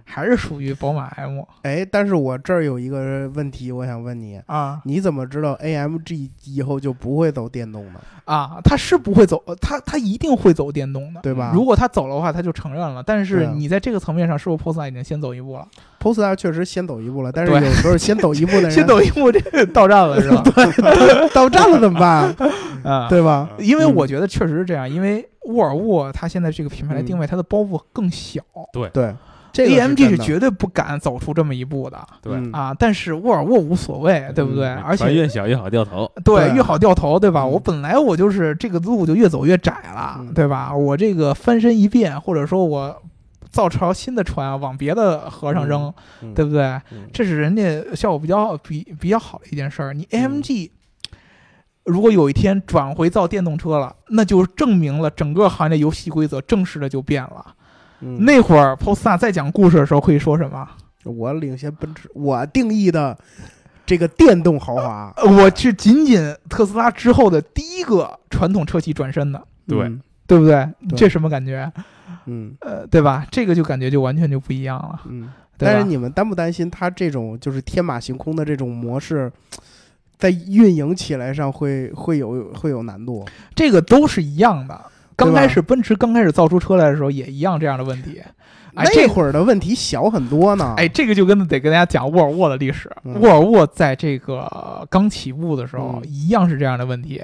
[0.04, 11.20] 还是属于宝马 M 哎，但是我这儿有一个问题，我想问你，啊你怎么知道 AMG 以后就不会走电动的，啊，它是不会走，它它一定会走电动的。
[11.22, 11.50] 对吧？
[11.54, 13.02] 如果它走了的话，它就承认了。
[13.02, 15.66] 但是啊你在这个层面上，是不是 Polestar 已经先走一步了
[16.00, 20.42] ？Polestar 确实先走一步了，但是有时候先走一步的人 先走一步，这个到站了是吧？
[21.32, 22.34] 到站了怎么办？
[22.84, 23.48] 啊，对吧？
[23.58, 28.40] 因为嗯我觉得确实是这样，因为沃尔沃它现在这个品牌的定位，它的包袱更小
[28.72, 29.14] 对，
[29.52, 32.74] 这个，AMG 是绝对不敢走出这么一步的对嗯啊。
[32.78, 34.66] 但是沃尔沃无所谓，对不对？
[34.68, 37.42] 嗯而且越小越好掉头，对对越好掉头，对吧？
[37.42, 40.74] 嗯我本来我就是这个路就越走越窄了，嗯对吧？
[40.74, 43.02] 我这个翻身一变，或者说我
[43.50, 45.92] 造条新的船往别的河上扔，
[46.22, 46.62] 嗯对不对？
[46.90, 47.62] 嗯这是人家
[47.94, 49.92] 效果比较比比较好的一件事儿。
[49.92, 50.70] 你嗯 AMG、
[51.84, 57.54] 如果有一天转回造电动车了，那就证明了整个行业游戏规则正式的就变了。
[58.02, 60.68] 嗯那会儿 Polestar 在讲故事的时候会说什么？
[61.04, 63.16] 我领先奔驰，我定义的
[63.84, 70.68] 这个电动豪华，呃我是仅仅特斯拉之后的第一个传统车企转身的，对嗯对不对？
[70.88, 71.70] 对这什么感觉？
[72.26, 73.26] 嗯呃，对吧？
[73.30, 75.30] 这个就感觉就完全就不一样了，嗯。
[75.58, 79.30] 对吧但是你们担不担心它这种就是天马行空的这种模式，
[80.16, 83.24] 在运营起来上会会有会有难度？
[83.54, 84.80] 这个都是一样的。
[85.16, 88.22] 刚开始奔驰刚开始造出车来的时候也一样这样的问题。
[88.74, 90.72] 哎，这那会儿的问题小很多呢。
[90.78, 92.90] 哎，，这个就跟得跟大家讲沃尔沃的历史。
[93.04, 97.20] 嗯沃尔沃在这个刚起步的时候，嗯一样是这样的问题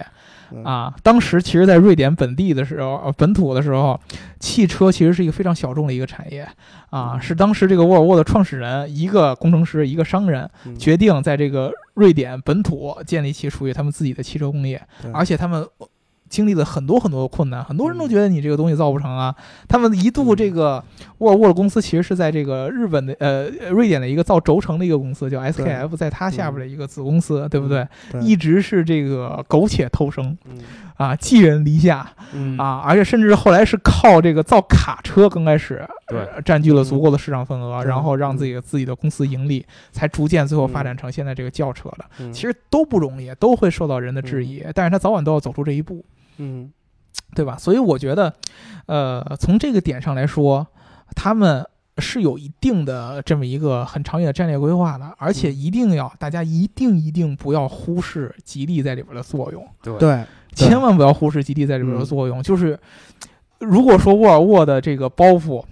[0.53, 0.95] 嗯啊。
[1.03, 3.99] 当时其实，在瑞典本地的时候，呃本土的时候，
[4.39, 6.47] 汽车其实是一个非常小众的一个产业
[6.91, 7.12] 啊。
[7.14, 14.78] 嗯是当时这个沃尔沃的创始人，一个工程师，一个商人，嗯决定在这个瑞典本土建立起属于他们自己的汽车工业，
[15.14, 15.66] 而且他们。
[16.29, 19.35] 经历了很多很多的困难，很多人都觉得你这个东西造不成啊。
[19.66, 20.83] 他们一度这个
[21.18, 27.87] 沃尔沃的公司其实是在这个日本的呃瑞典的一个造轴承的一个公司叫 SKF，在它下边的一个子公司，对不对？
[28.11, 28.20] 对。
[28.22, 30.37] 一直是这个苟且偷生。
[30.45, 30.59] 嗯
[30.99, 32.59] 啊，寄人篱下嗯。
[32.59, 40.85] 啊，而且甚至后来是靠这个造卡车刚开始对呃占据了足够的市场份额，对然后让自己自己的公司盈利，才逐渐最后发嗯。
[40.85, 42.05] 展成现在这个轿车的。
[42.19, 42.31] 嗯。
[42.31, 46.05] 其实都不容易，都会受到人的质疑，但是他早晚都要走出这一步，
[46.37, 46.71] 嗯。
[47.35, 47.57] 对吧？
[47.59, 48.33] 所以我觉得，
[48.87, 50.67] 呃，从这个点上来说，
[51.15, 51.67] 他们
[51.99, 55.57] 是有一定的这么一个很长远的战略规划的，而且嗯。
[55.57, 60.25] 一定要大家一定一定不要忽视吉利在里边的作用，对
[60.59, 62.43] 千万不要忽视吉利在里边的嗯作用。
[62.43, 62.79] 就是
[63.61, 65.65] 如果说沃尔沃的这个包袱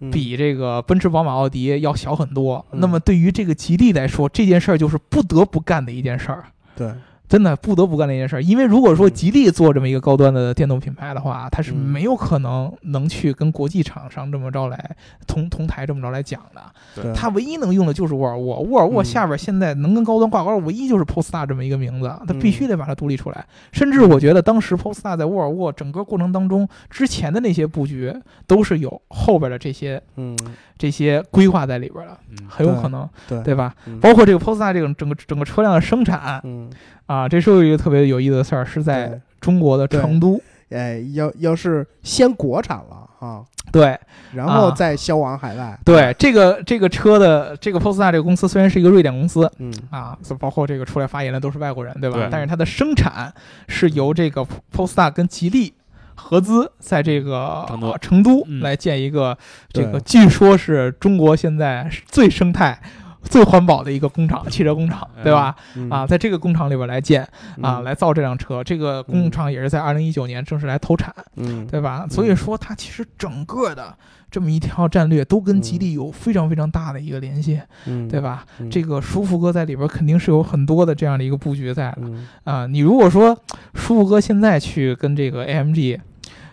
[0.00, 6.44] 嗯比这个奔驰、宝马、奥迪要小很多，嗯那么对于这个吉利来说，这件事儿就是不得不干的一件事儿。
[6.74, 6.90] 对
[7.32, 9.10] 真的不得不干的一件事儿，因为如果说嗯。
[9.10, 11.76] 吉利做这么一个高端的电动品牌的话，它是嗯。
[11.76, 16.60] 没有可能能去跟国际厂商这么着来同同台这么着来讲的。
[16.94, 19.04] 对，它唯一能用的就是沃尔沃，沃尔沃嗯。
[19.06, 23.42] 下边现在能跟高端挂钩，唯一就是 Polestar 这么一个名字，它必须嗯得把它独立出来。
[23.72, 28.14] 甚至我觉得当时 Polestar 在沃尔沃整个过程当中，之前的那些布局
[28.46, 30.36] 都是有后边的这些嗯。
[30.78, 32.18] 这些规划在里边的，
[32.48, 33.54] 很有可能，对对。
[33.54, 33.72] 吧？
[33.86, 34.00] 嗯。
[34.00, 36.68] 包括这个 Polestar 这个整个整个车辆的生产，嗯
[37.06, 40.40] 啊，这时候有一个特别有意思的事儿，是在中国的成都。
[40.70, 43.94] 哎，要要是先国产了啊，对
[44.32, 52.16] 然后啊再销往海外，对，这个这个车的这个 Polestar 这个公司虽然是一个瑞典公司嗯啊，包括这个出来发言的都是外国人，对吧？
[52.16, 53.30] 对但是它的生产
[53.68, 55.74] 是由这个 Polestar 跟吉利
[56.14, 59.36] 合资，在这个成都呃成都嗯来建一个
[59.70, 62.80] 这个，据说是中国现在最生态。
[63.24, 65.54] 最环保的一个工厂，汽车工厂，对吧？
[65.76, 67.22] 嗯啊，在这个工厂里边来建
[67.60, 68.62] 啊，嗯来造这辆车。
[68.62, 72.06] 这个工厂也是在二零一九年正式来投产，嗯对吧？
[72.10, 73.94] 所以说，它其实整个的
[74.30, 78.44] 这么一条战略都跟吉利有非常非常大的一个联系，嗯对吧？
[78.58, 82.66] 嗯这个舒服哥在里边肯定是有很多的这样的一个布局在的嗯啊。
[82.66, 83.38] 你如果说
[83.74, 86.00] 舒服哥现在去跟这个 AMG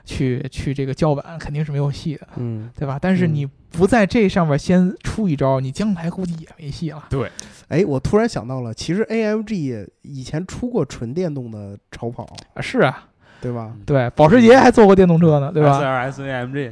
[0.10, 2.98] 去去这个叫板，肯定是没有戏的，嗯，对吧？
[3.00, 7.06] 但是嗯你不在这上面先出一招，你将来估计也没戏了。
[7.10, 7.30] 对
[7.68, 12.24] 哎，我突然想到了，其实 AMG 以前出过纯电动的超跑，
[12.56, 13.08] 啊是啊，
[13.42, 13.72] 对吧？
[13.86, 16.72] 对，保时捷还做过电动车呢，对吧？S L S A M G，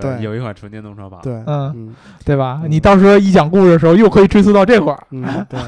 [0.00, 1.94] 对有一款纯电动车吧，对，嗯，嗯
[2.24, 2.60] 对吧？
[2.62, 5.06] 嗯你到时候一讲故事的时候，又可以追溯到这块儿。
[5.10, 5.58] 嗯， 对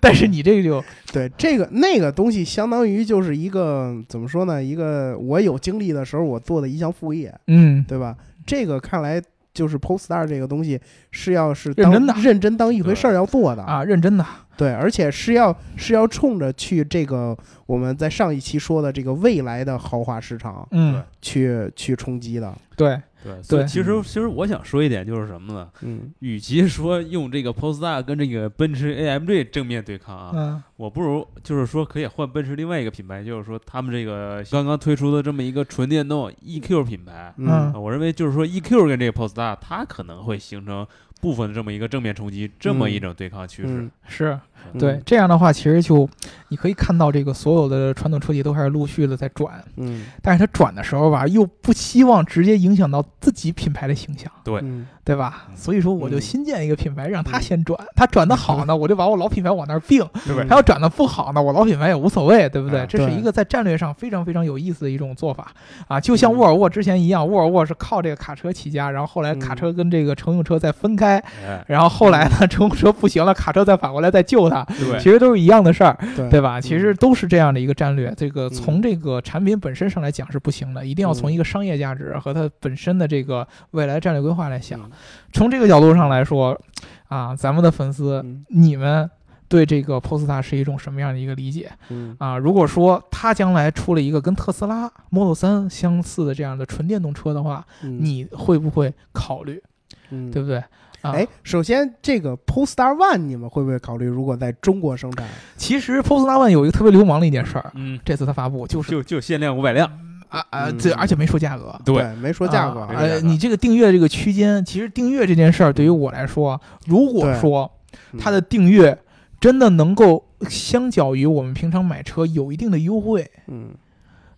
[0.00, 4.62] 但是你这个就对，这个那个东西相当于就是一个怎么说呢？
[4.62, 8.14] 一个我有精力的时候我做的一项副业，嗯，对吧？
[8.46, 9.22] 这个看来
[9.54, 10.80] 就是 Polestar 这个东西
[11.10, 14.24] 是要是当认真的认真当一回事儿要做的，啊，认真的，
[14.56, 17.36] 对，而且是要是要冲着去这个
[17.66, 25.68] 我们在上一期说的这个未来的豪华市场嗯，去去冲击的，对，对，所以对其实其实我想说一点就是什么呢？
[25.80, 37.32] 嗯与其说用这个 Polestar 跟这个奔驰 AMG 正面对抗啊，嗯我不如就是说可以换奔驰另外一个品牌，就是说他们这个刚刚推出的这么一个纯电动 EQ 品牌。
[37.38, 40.86] 嗯啊，我认为就是说 EQ 跟这个 Polestar 它可能会形成
[41.22, 43.90] 部分的这么一个正面冲击，这么一种对抗趋势嗯。
[44.08, 44.38] 是
[44.72, 45.00] 嗯对。
[45.06, 46.08] 这样的话，其实就
[46.48, 54.30] 你可以看到这个所有的传统车企都开始陆续的在转，嗯但是它转的时候吧，又不希望直接影响到自己品牌的形象。
[54.42, 55.48] 对嗯对吧？
[55.56, 57.78] 所以说，我就嗯新建一个品牌，让他先转。
[57.96, 62.80] 他转的好呢， 我就把我老品牌往那儿并；对他要转的不好呢，我老品牌也无所谓，对不对？
[62.80, 65.50] 啊这是一个在战略上非常非常有意思的一种做法
[65.88, 66.00] 啊！
[66.00, 76.60] 就像沃尔沃之前一样，沃尔沃是靠这个卡车起家，然后后来卡车跟这个乘用车再分开，哎，然后后来呢， 乘用车不行了，卡车再反过来再救它，对其实都是一样的事儿，对对吧？
[76.60, 78.12] 其实都是这样的一个战略。
[78.16, 84.78] 这个嗯从这个产品本身上来讲是不行的，一定要从嗯一个商业价值和它本身的这个未来战略规划来想。
[84.92, 84.96] 嗯
[85.32, 86.60] 从这个角度上来说，
[87.08, 88.44] 啊，咱们的粉丝，嗯。
[88.48, 89.10] 你们
[89.48, 91.70] 对这个 Polestar 是一种什么样的一个理解？
[91.88, 92.14] 嗯。
[92.18, 92.38] 啊？
[92.38, 97.98] 如果说它将来出了一个跟特斯拉 Model 3相似的这样的纯电动车的话，嗯。
[98.00, 99.62] 你会不会考虑？
[100.10, 100.30] 嗯。
[100.30, 100.62] 对不对？
[101.02, 105.26] 啊，哎，首先这个 Polestar One 你们会不会考虑，如果在中国生产？
[105.56, 109.90] 其实 Polestar One 有一个特别流氓的一件事儿，嗯，这次它发布就是就就限量五百辆，
[110.32, 111.78] 啊啊，嗯这而且没说价格。
[111.84, 117.70] 对，没说价格呃，你这个订阅这个区间，其实订阅这件事儿对于我来说，如果说
[118.12, 118.98] 嗯它的订阅
[119.38, 123.74] 真的能够相较于我们平常买车有一定的优惠嗯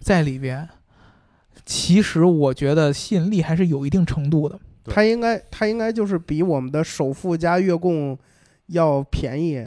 [0.01, 0.69] 在里边，
[1.65, 4.59] 其实我觉得吸引力还是有一定程度的。
[4.87, 8.19] 它应该它应该就是比我们的首付加月供
[8.67, 9.59] 要便宜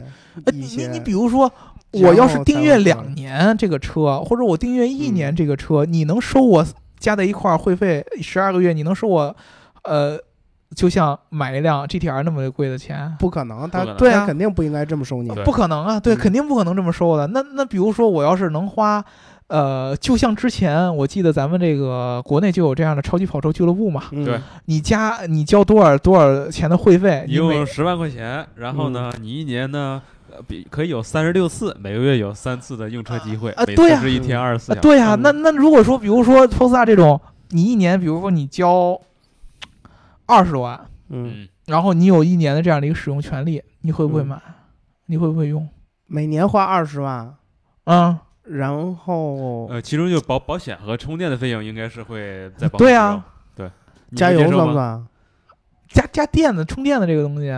[0.44, 0.86] 呃，你一些。
[0.86, 1.50] 你你比如说，
[1.92, 6.66] 我要是订阅两年这个车，或者我订阅一年嗯这个车，你能收我
[6.98, 9.34] 加在一块儿会费十二个月，你能收我
[9.84, 10.18] 呃，
[10.74, 13.16] 就像买一辆 GTR 那么贵的钱？
[13.18, 13.96] 不可能，他能。
[13.96, 14.26] 对啊。
[14.26, 15.30] 肯定不应该这么收你。
[15.44, 17.26] 不可能啊，对，嗯肯定不可能这么收的。
[17.28, 19.02] 那那比如说，我要是能花，
[19.46, 24.24] 呃，就像之前我记得咱们这个国内就有这样的超级跑车俱乐部嘛，嗯。
[24.26, 24.38] 对。
[24.66, 30.02] 你加你交多少多少钱的会费，一你每共十万块钱，然后呢，你一年呢，呃
[30.46, 34.78] 比可以有三十六次，每个月有三次的用车机会，啊对呀次是一天二十四小时。
[34.78, 37.20] 啊对呀、嗯那那如果说，比如说 Polestar 这种，
[37.50, 39.00] 你一年，比如说你交
[40.26, 40.78] 二十多万，
[41.08, 44.42] 嗯，嗯，然后你有一年的这样的一个使用权利，你会不会嗯买？
[45.06, 45.66] 你会不会用？
[46.06, 47.34] 每年花二十万，
[47.84, 53.24] 嗯，然后呃，其中就保保险和充电的费用应该是会在保对啊，
[53.54, 53.70] 对，
[54.14, 54.40] 加油？
[54.50, 55.06] 算不算
[55.98, 57.52] 加加电的充电的这个东西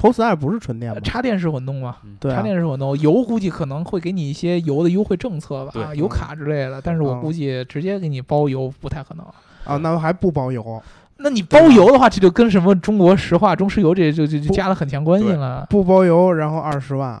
[0.00, 0.94] ，？Polestar 不是纯电吗？
[0.94, 1.96] 呃插电式混动嘛。
[2.20, 6.80] 对啊插电式混动，油估计可能会给你一些油的优惠政策吧，对啊油卡之类的。
[6.80, 9.26] 但是我嗯估计直接给你包邮不太可能。
[9.64, 10.80] 啊，那还不包邮，
[11.16, 15.66] 那你包邮的话，这就跟什么中国石化、中石油这就就就不加了很强关系对了。
[15.68, 17.20] 不包邮，然后二十万。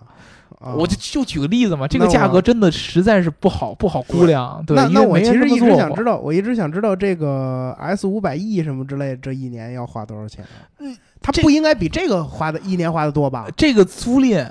[0.60, 10.44] 啊我就就举个例子嘛，这个价格真的实在是不好不好估量，对，那那我其实一直想知道，我一直想知道这个 S 五百 E 什么之类，这一年要花多少钱？
[10.78, 13.46] 嗯，它不应该比这个花的一年花的多吧？
[13.56, 14.46] 这个租赁，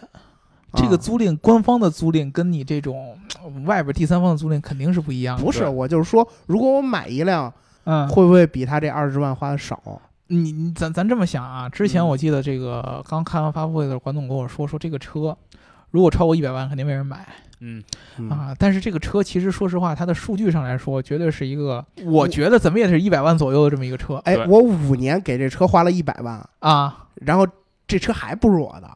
[0.73, 5.43] 这个啊租赁官方的租赁跟你这种呃外边第三方的租赁肯定是不一样的。
[5.43, 7.53] 不是，我就是说，如果我买一辆，
[7.83, 9.79] 嗯，会不会比他这二十万花的少？
[10.25, 15.35] 你你咱咱这么想啊，之前嗯我记得这个刚开完发布会的时候，管总跟我说说这个车
[15.91, 17.27] 如果超过一百万肯定没人买。
[17.61, 17.83] 嗯，
[18.17, 18.29] 嗯。
[18.29, 24.15] 啊，但是这个车其实说实话，它的数据上来说，绝对是一个我觉得怎么也是一百万左右的这么一个车。
[24.25, 27.07] 哎，我五年给这车花了一百万，啊。
[27.15, 27.45] 然后
[27.85, 28.89] 这车还不如我的。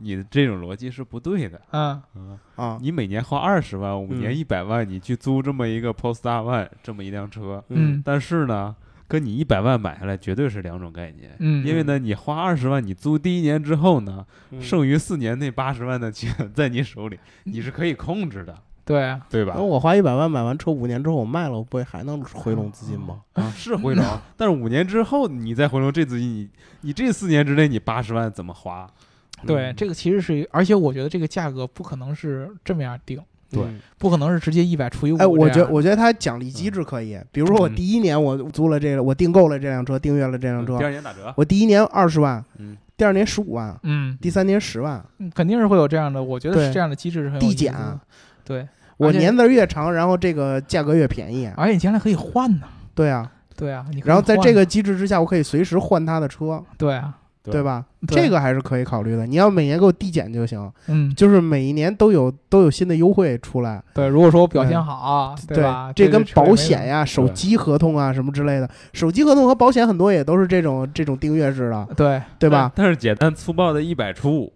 [0.00, 1.60] 你的这种逻辑是不对的。
[1.72, 2.78] 嗯，嗯，啊。
[2.80, 4.34] 你每年花二十万，五年嗯。
[4.34, 8.00] 一百万，你去租这么一个 Polestar One 这么一辆车，嗯。
[8.02, 8.74] 但是呢，
[9.08, 11.34] 跟你一百万买下来绝对是两种概念。
[11.38, 18.54] 嗯，因为呢，你花二十万，你租第一年之后呢，嗯剩余四年那八十万的钱 在你手里，你是可以控制的，
[18.84, 19.62] 对啊，对吧那？
[19.62, 23.22] 我花一百万买完车，五年之后我卖了，我不会还能回笼资金吗？
[23.32, 24.04] 啊，是回笼，
[24.36, 26.48] 但是五年之后你再回笼这资金，你
[26.82, 28.86] 你这四年之内你八十万怎么花？
[29.46, 33.20] 对，嗯这个其实是，而且我觉得这个价格不可能是这么样定，
[33.50, 33.80] 对嗯。
[33.98, 35.18] 不可能是直接一百除以五。
[35.18, 47.74] 哎，我觉我觉得它奖励机制可以，比如说我嗯第一年我租了这个，我订购了这辆车，订阅了这辆第车，二年打折，我第一年二十万，嗯，第二年十五万，嗯，第三年十万，嗯肯定是会有这样的，我觉得是这样的机制是很有递减。
[48.44, 51.50] 对，我年资越长，然后这个价格越便宜。
[51.56, 52.66] 而且你将来可以换呢。
[52.94, 57.17] 对啊，对啊，你然后在这个机制之下，我可以随时换他的车，对啊，
[57.50, 57.84] 对对吧？
[58.06, 59.26] 对这个还是可以考虑的。
[59.26, 63.82] 你要每年给我递减就行，嗯，就是每一年都有都有新的优惠出来。
[63.94, 64.06] 对。
[64.06, 65.92] 如果说我表现好，对吧？
[65.94, 72.70] 这跟保险呀、手机合同啊什么之类的，手机合同和保险很多也都是这种这种订阅制的，对，对吧？
[72.74, 74.52] 但是简单粗暴的一百除五，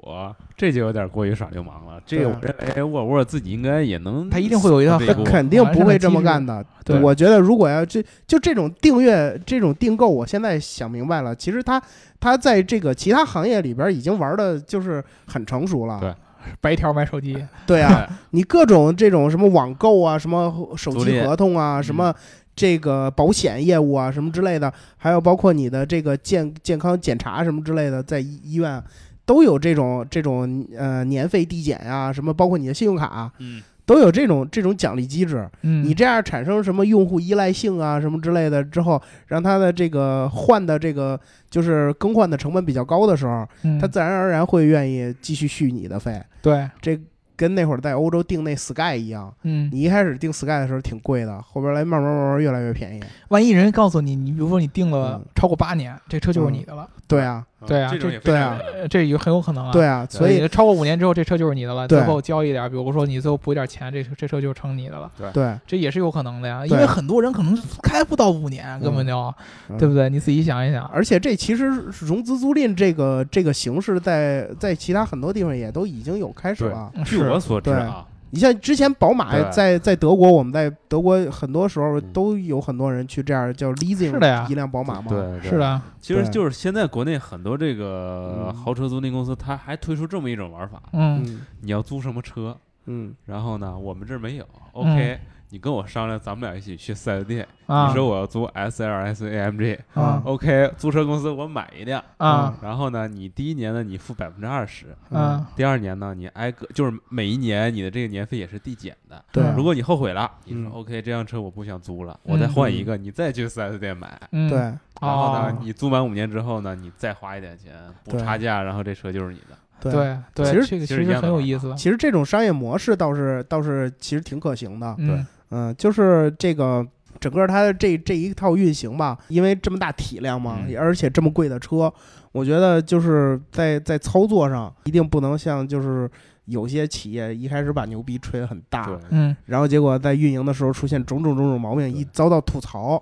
[0.56, 2.00] 这就有点过于耍流氓了。
[2.04, 6.64] 这个我认为沃尔沃自己应该也能，他一定会有一套他肯定不会这么干的。
[6.84, 11.82] 对我觉得如果要这就这种订阅、这种订购，我现在想明白了，其实他
[12.20, 15.98] 他在这个其他行业里边已经玩的就是很成熟了。
[16.00, 16.12] 对
[16.60, 22.12] 白条买手机， 对啊，你各种这种什么网购啊，什么手机合同啊，什么
[22.56, 28.82] 这个保险业务啊，什么之类的，还有包括你的这个健健康检查什么之类的，在医医院
[29.24, 35.48] 都有这种这种呃年费递减呀、什么包括你的信用卡、嗯，都有这种这种奖励机制。
[35.62, 41.18] 嗯，你这样产生什么用户依赖性啊，什么之类的之后，让他的这个换的这个
[41.50, 43.78] 就是更换的成本比较高的时候，嗯。
[43.78, 46.20] 他自然而然会愿意继续续你的费。
[46.40, 46.98] 对，这
[47.34, 53.02] 跟那会儿在欧洲订那 Sky 一样，嗯，你一开始订 Sky 的时候挺贵的，后边来慢慢慢慢越来越便宜。
[53.28, 55.28] 万一人告诉你，你比如说你订了嗯。
[55.34, 58.58] 超过八年，这车就是你的了，对啊，对啊这种也对啊
[58.90, 59.72] 这有很有可能啊。
[59.72, 61.86] 对啊，所以超过五年之后，这车就是你的了。
[61.86, 66.64] 对最后交一点，比如说你最后补一点钱，这车这车就成你的了，对，这也是有可能的呀。
[66.66, 69.34] 因为很多人可能开不到五年，根本就，
[69.68, 70.08] 嗯对不对？
[70.10, 70.84] 你自己想一想。
[70.86, 71.66] 而且这其实
[72.00, 76.92] 融资租赁这个这个形式在在其他很多地方也都已经有开始对了。
[77.04, 78.04] 据我所知啊，
[78.34, 82.12] 你像之前宝马在在德国，我们在德国很多时候嗯。
[82.14, 84.46] 都有很多人去这样叫 leasing 是的呀。
[84.48, 85.06] 一辆宝马嘛。
[85.10, 85.50] 对，对。
[85.50, 85.58] 是。
[85.58, 88.54] 的，其实就是现在国内很多这个嗯。
[88.54, 91.22] 豪车租赁公司，它还推出这么一种玩法：嗯。
[91.26, 91.46] 嗯。
[91.60, 92.56] 你要租什么车，
[92.86, 93.14] 嗯。
[93.26, 94.44] 然后呢，我们这儿没有。
[94.44, 95.20] 嗯，OK，
[95.52, 97.46] 你跟我商量，咱们俩一起去四 S 店。
[97.66, 109.22] 啊你说我要租 S L S A M G，啊 OK，租车公司我买一辆，啊然后呢，你第一年呢你付百分之二十，啊第二年呢你挨个就是每一年你的这个年费也是递减的。
[109.30, 114.18] 对嗯如果你后悔了，你说嗯 OK 这辆车我不想租了，我再换一个，你再去四 S 店买。
[114.32, 117.72] 嗯，对，然后呢哦，你租满五年之后呢，你再花一点钱
[118.04, 119.58] 补差价，然后这车就是你的。
[119.80, 119.92] 对。
[119.92, 121.74] 对对，其实这个其实很有意思。
[121.76, 124.94] 其实这种商业模式倒是倒是其实挺可行的。
[124.98, 126.84] 嗯嗯，就是这个
[127.20, 131.92] 整个它的这这一套运行吧，因为这么大体量嘛，嗯而且这么贵的车，
[132.32, 136.10] 我觉得就是在在操作上一定不能像就是
[136.46, 143.00] 有些企业一开始把牛逼吹得很大，对，嗯，然后结果在运营的时候出现种种种种毛病，对一遭到吐槽，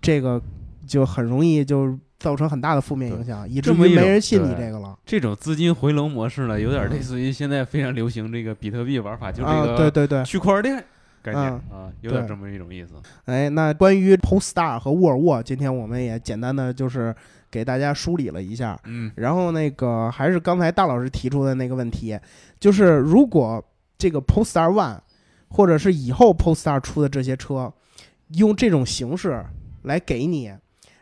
[0.00, 0.42] 这个
[0.86, 4.98] 就很容易就造成很大的负面影响，以至于这么一种没人信你对这个了。
[5.06, 10.84] 这种资金回笼模式呢，有点类似于现在非常流行这个比特币玩法，就这啊，对个对对，区块链
[11.22, 12.94] 概念嗯啊，有点对这么一种意思。
[13.26, 17.14] 哎，那关于 Polestar 和沃尔沃，今天我们也简单的就是
[17.50, 18.78] 给大家梳理了一下。
[18.84, 22.18] 嗯，然后那个还是刚才大老师提出的那个问题，
[22.58, 23.64] 就是如果
[23.96, 24.98] 这个 Polestar One，
[25.48, 27.72] 或者是以后 Polestar 出的这些车，
[28.34, 29.44] 用这种形式
[29.82, 30.52] 来给你，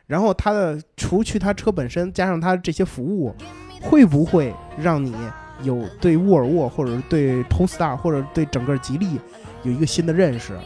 [0.07, 3.35] 然后它的除去它车本身，加上它这些服务，
[3.81, 5.15] 会不会让你
[5.63, 9.21] 有对沃尔沃或者是对 Polestar 或者对整个吉利
[9.63, 10.59] 有一个新的认识？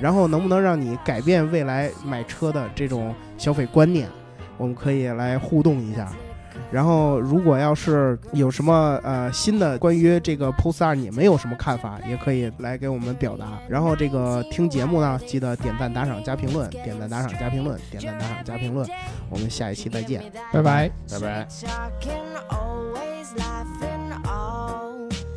[0.00, 4.08] 然后能不能让你改变未来买车的这种消费观念？
[4.56, 6.10] 我们可以来互动一下。
[6.70, 13.58] 然后，如果要是有什么呃新的关于这个 Polestar，你们有什么看法，也可以来给我们表达。
[13.68, 18.86] 然后这个听节目呢，记得点赞、打赏、加评论，点赞、打赏、加评论，点赞、打赏、加评论。
[19.30, 20.22] 我们下一期再见。
[20.52, 20.90] 拜拜。
[21.10, 21.46] 拜拜。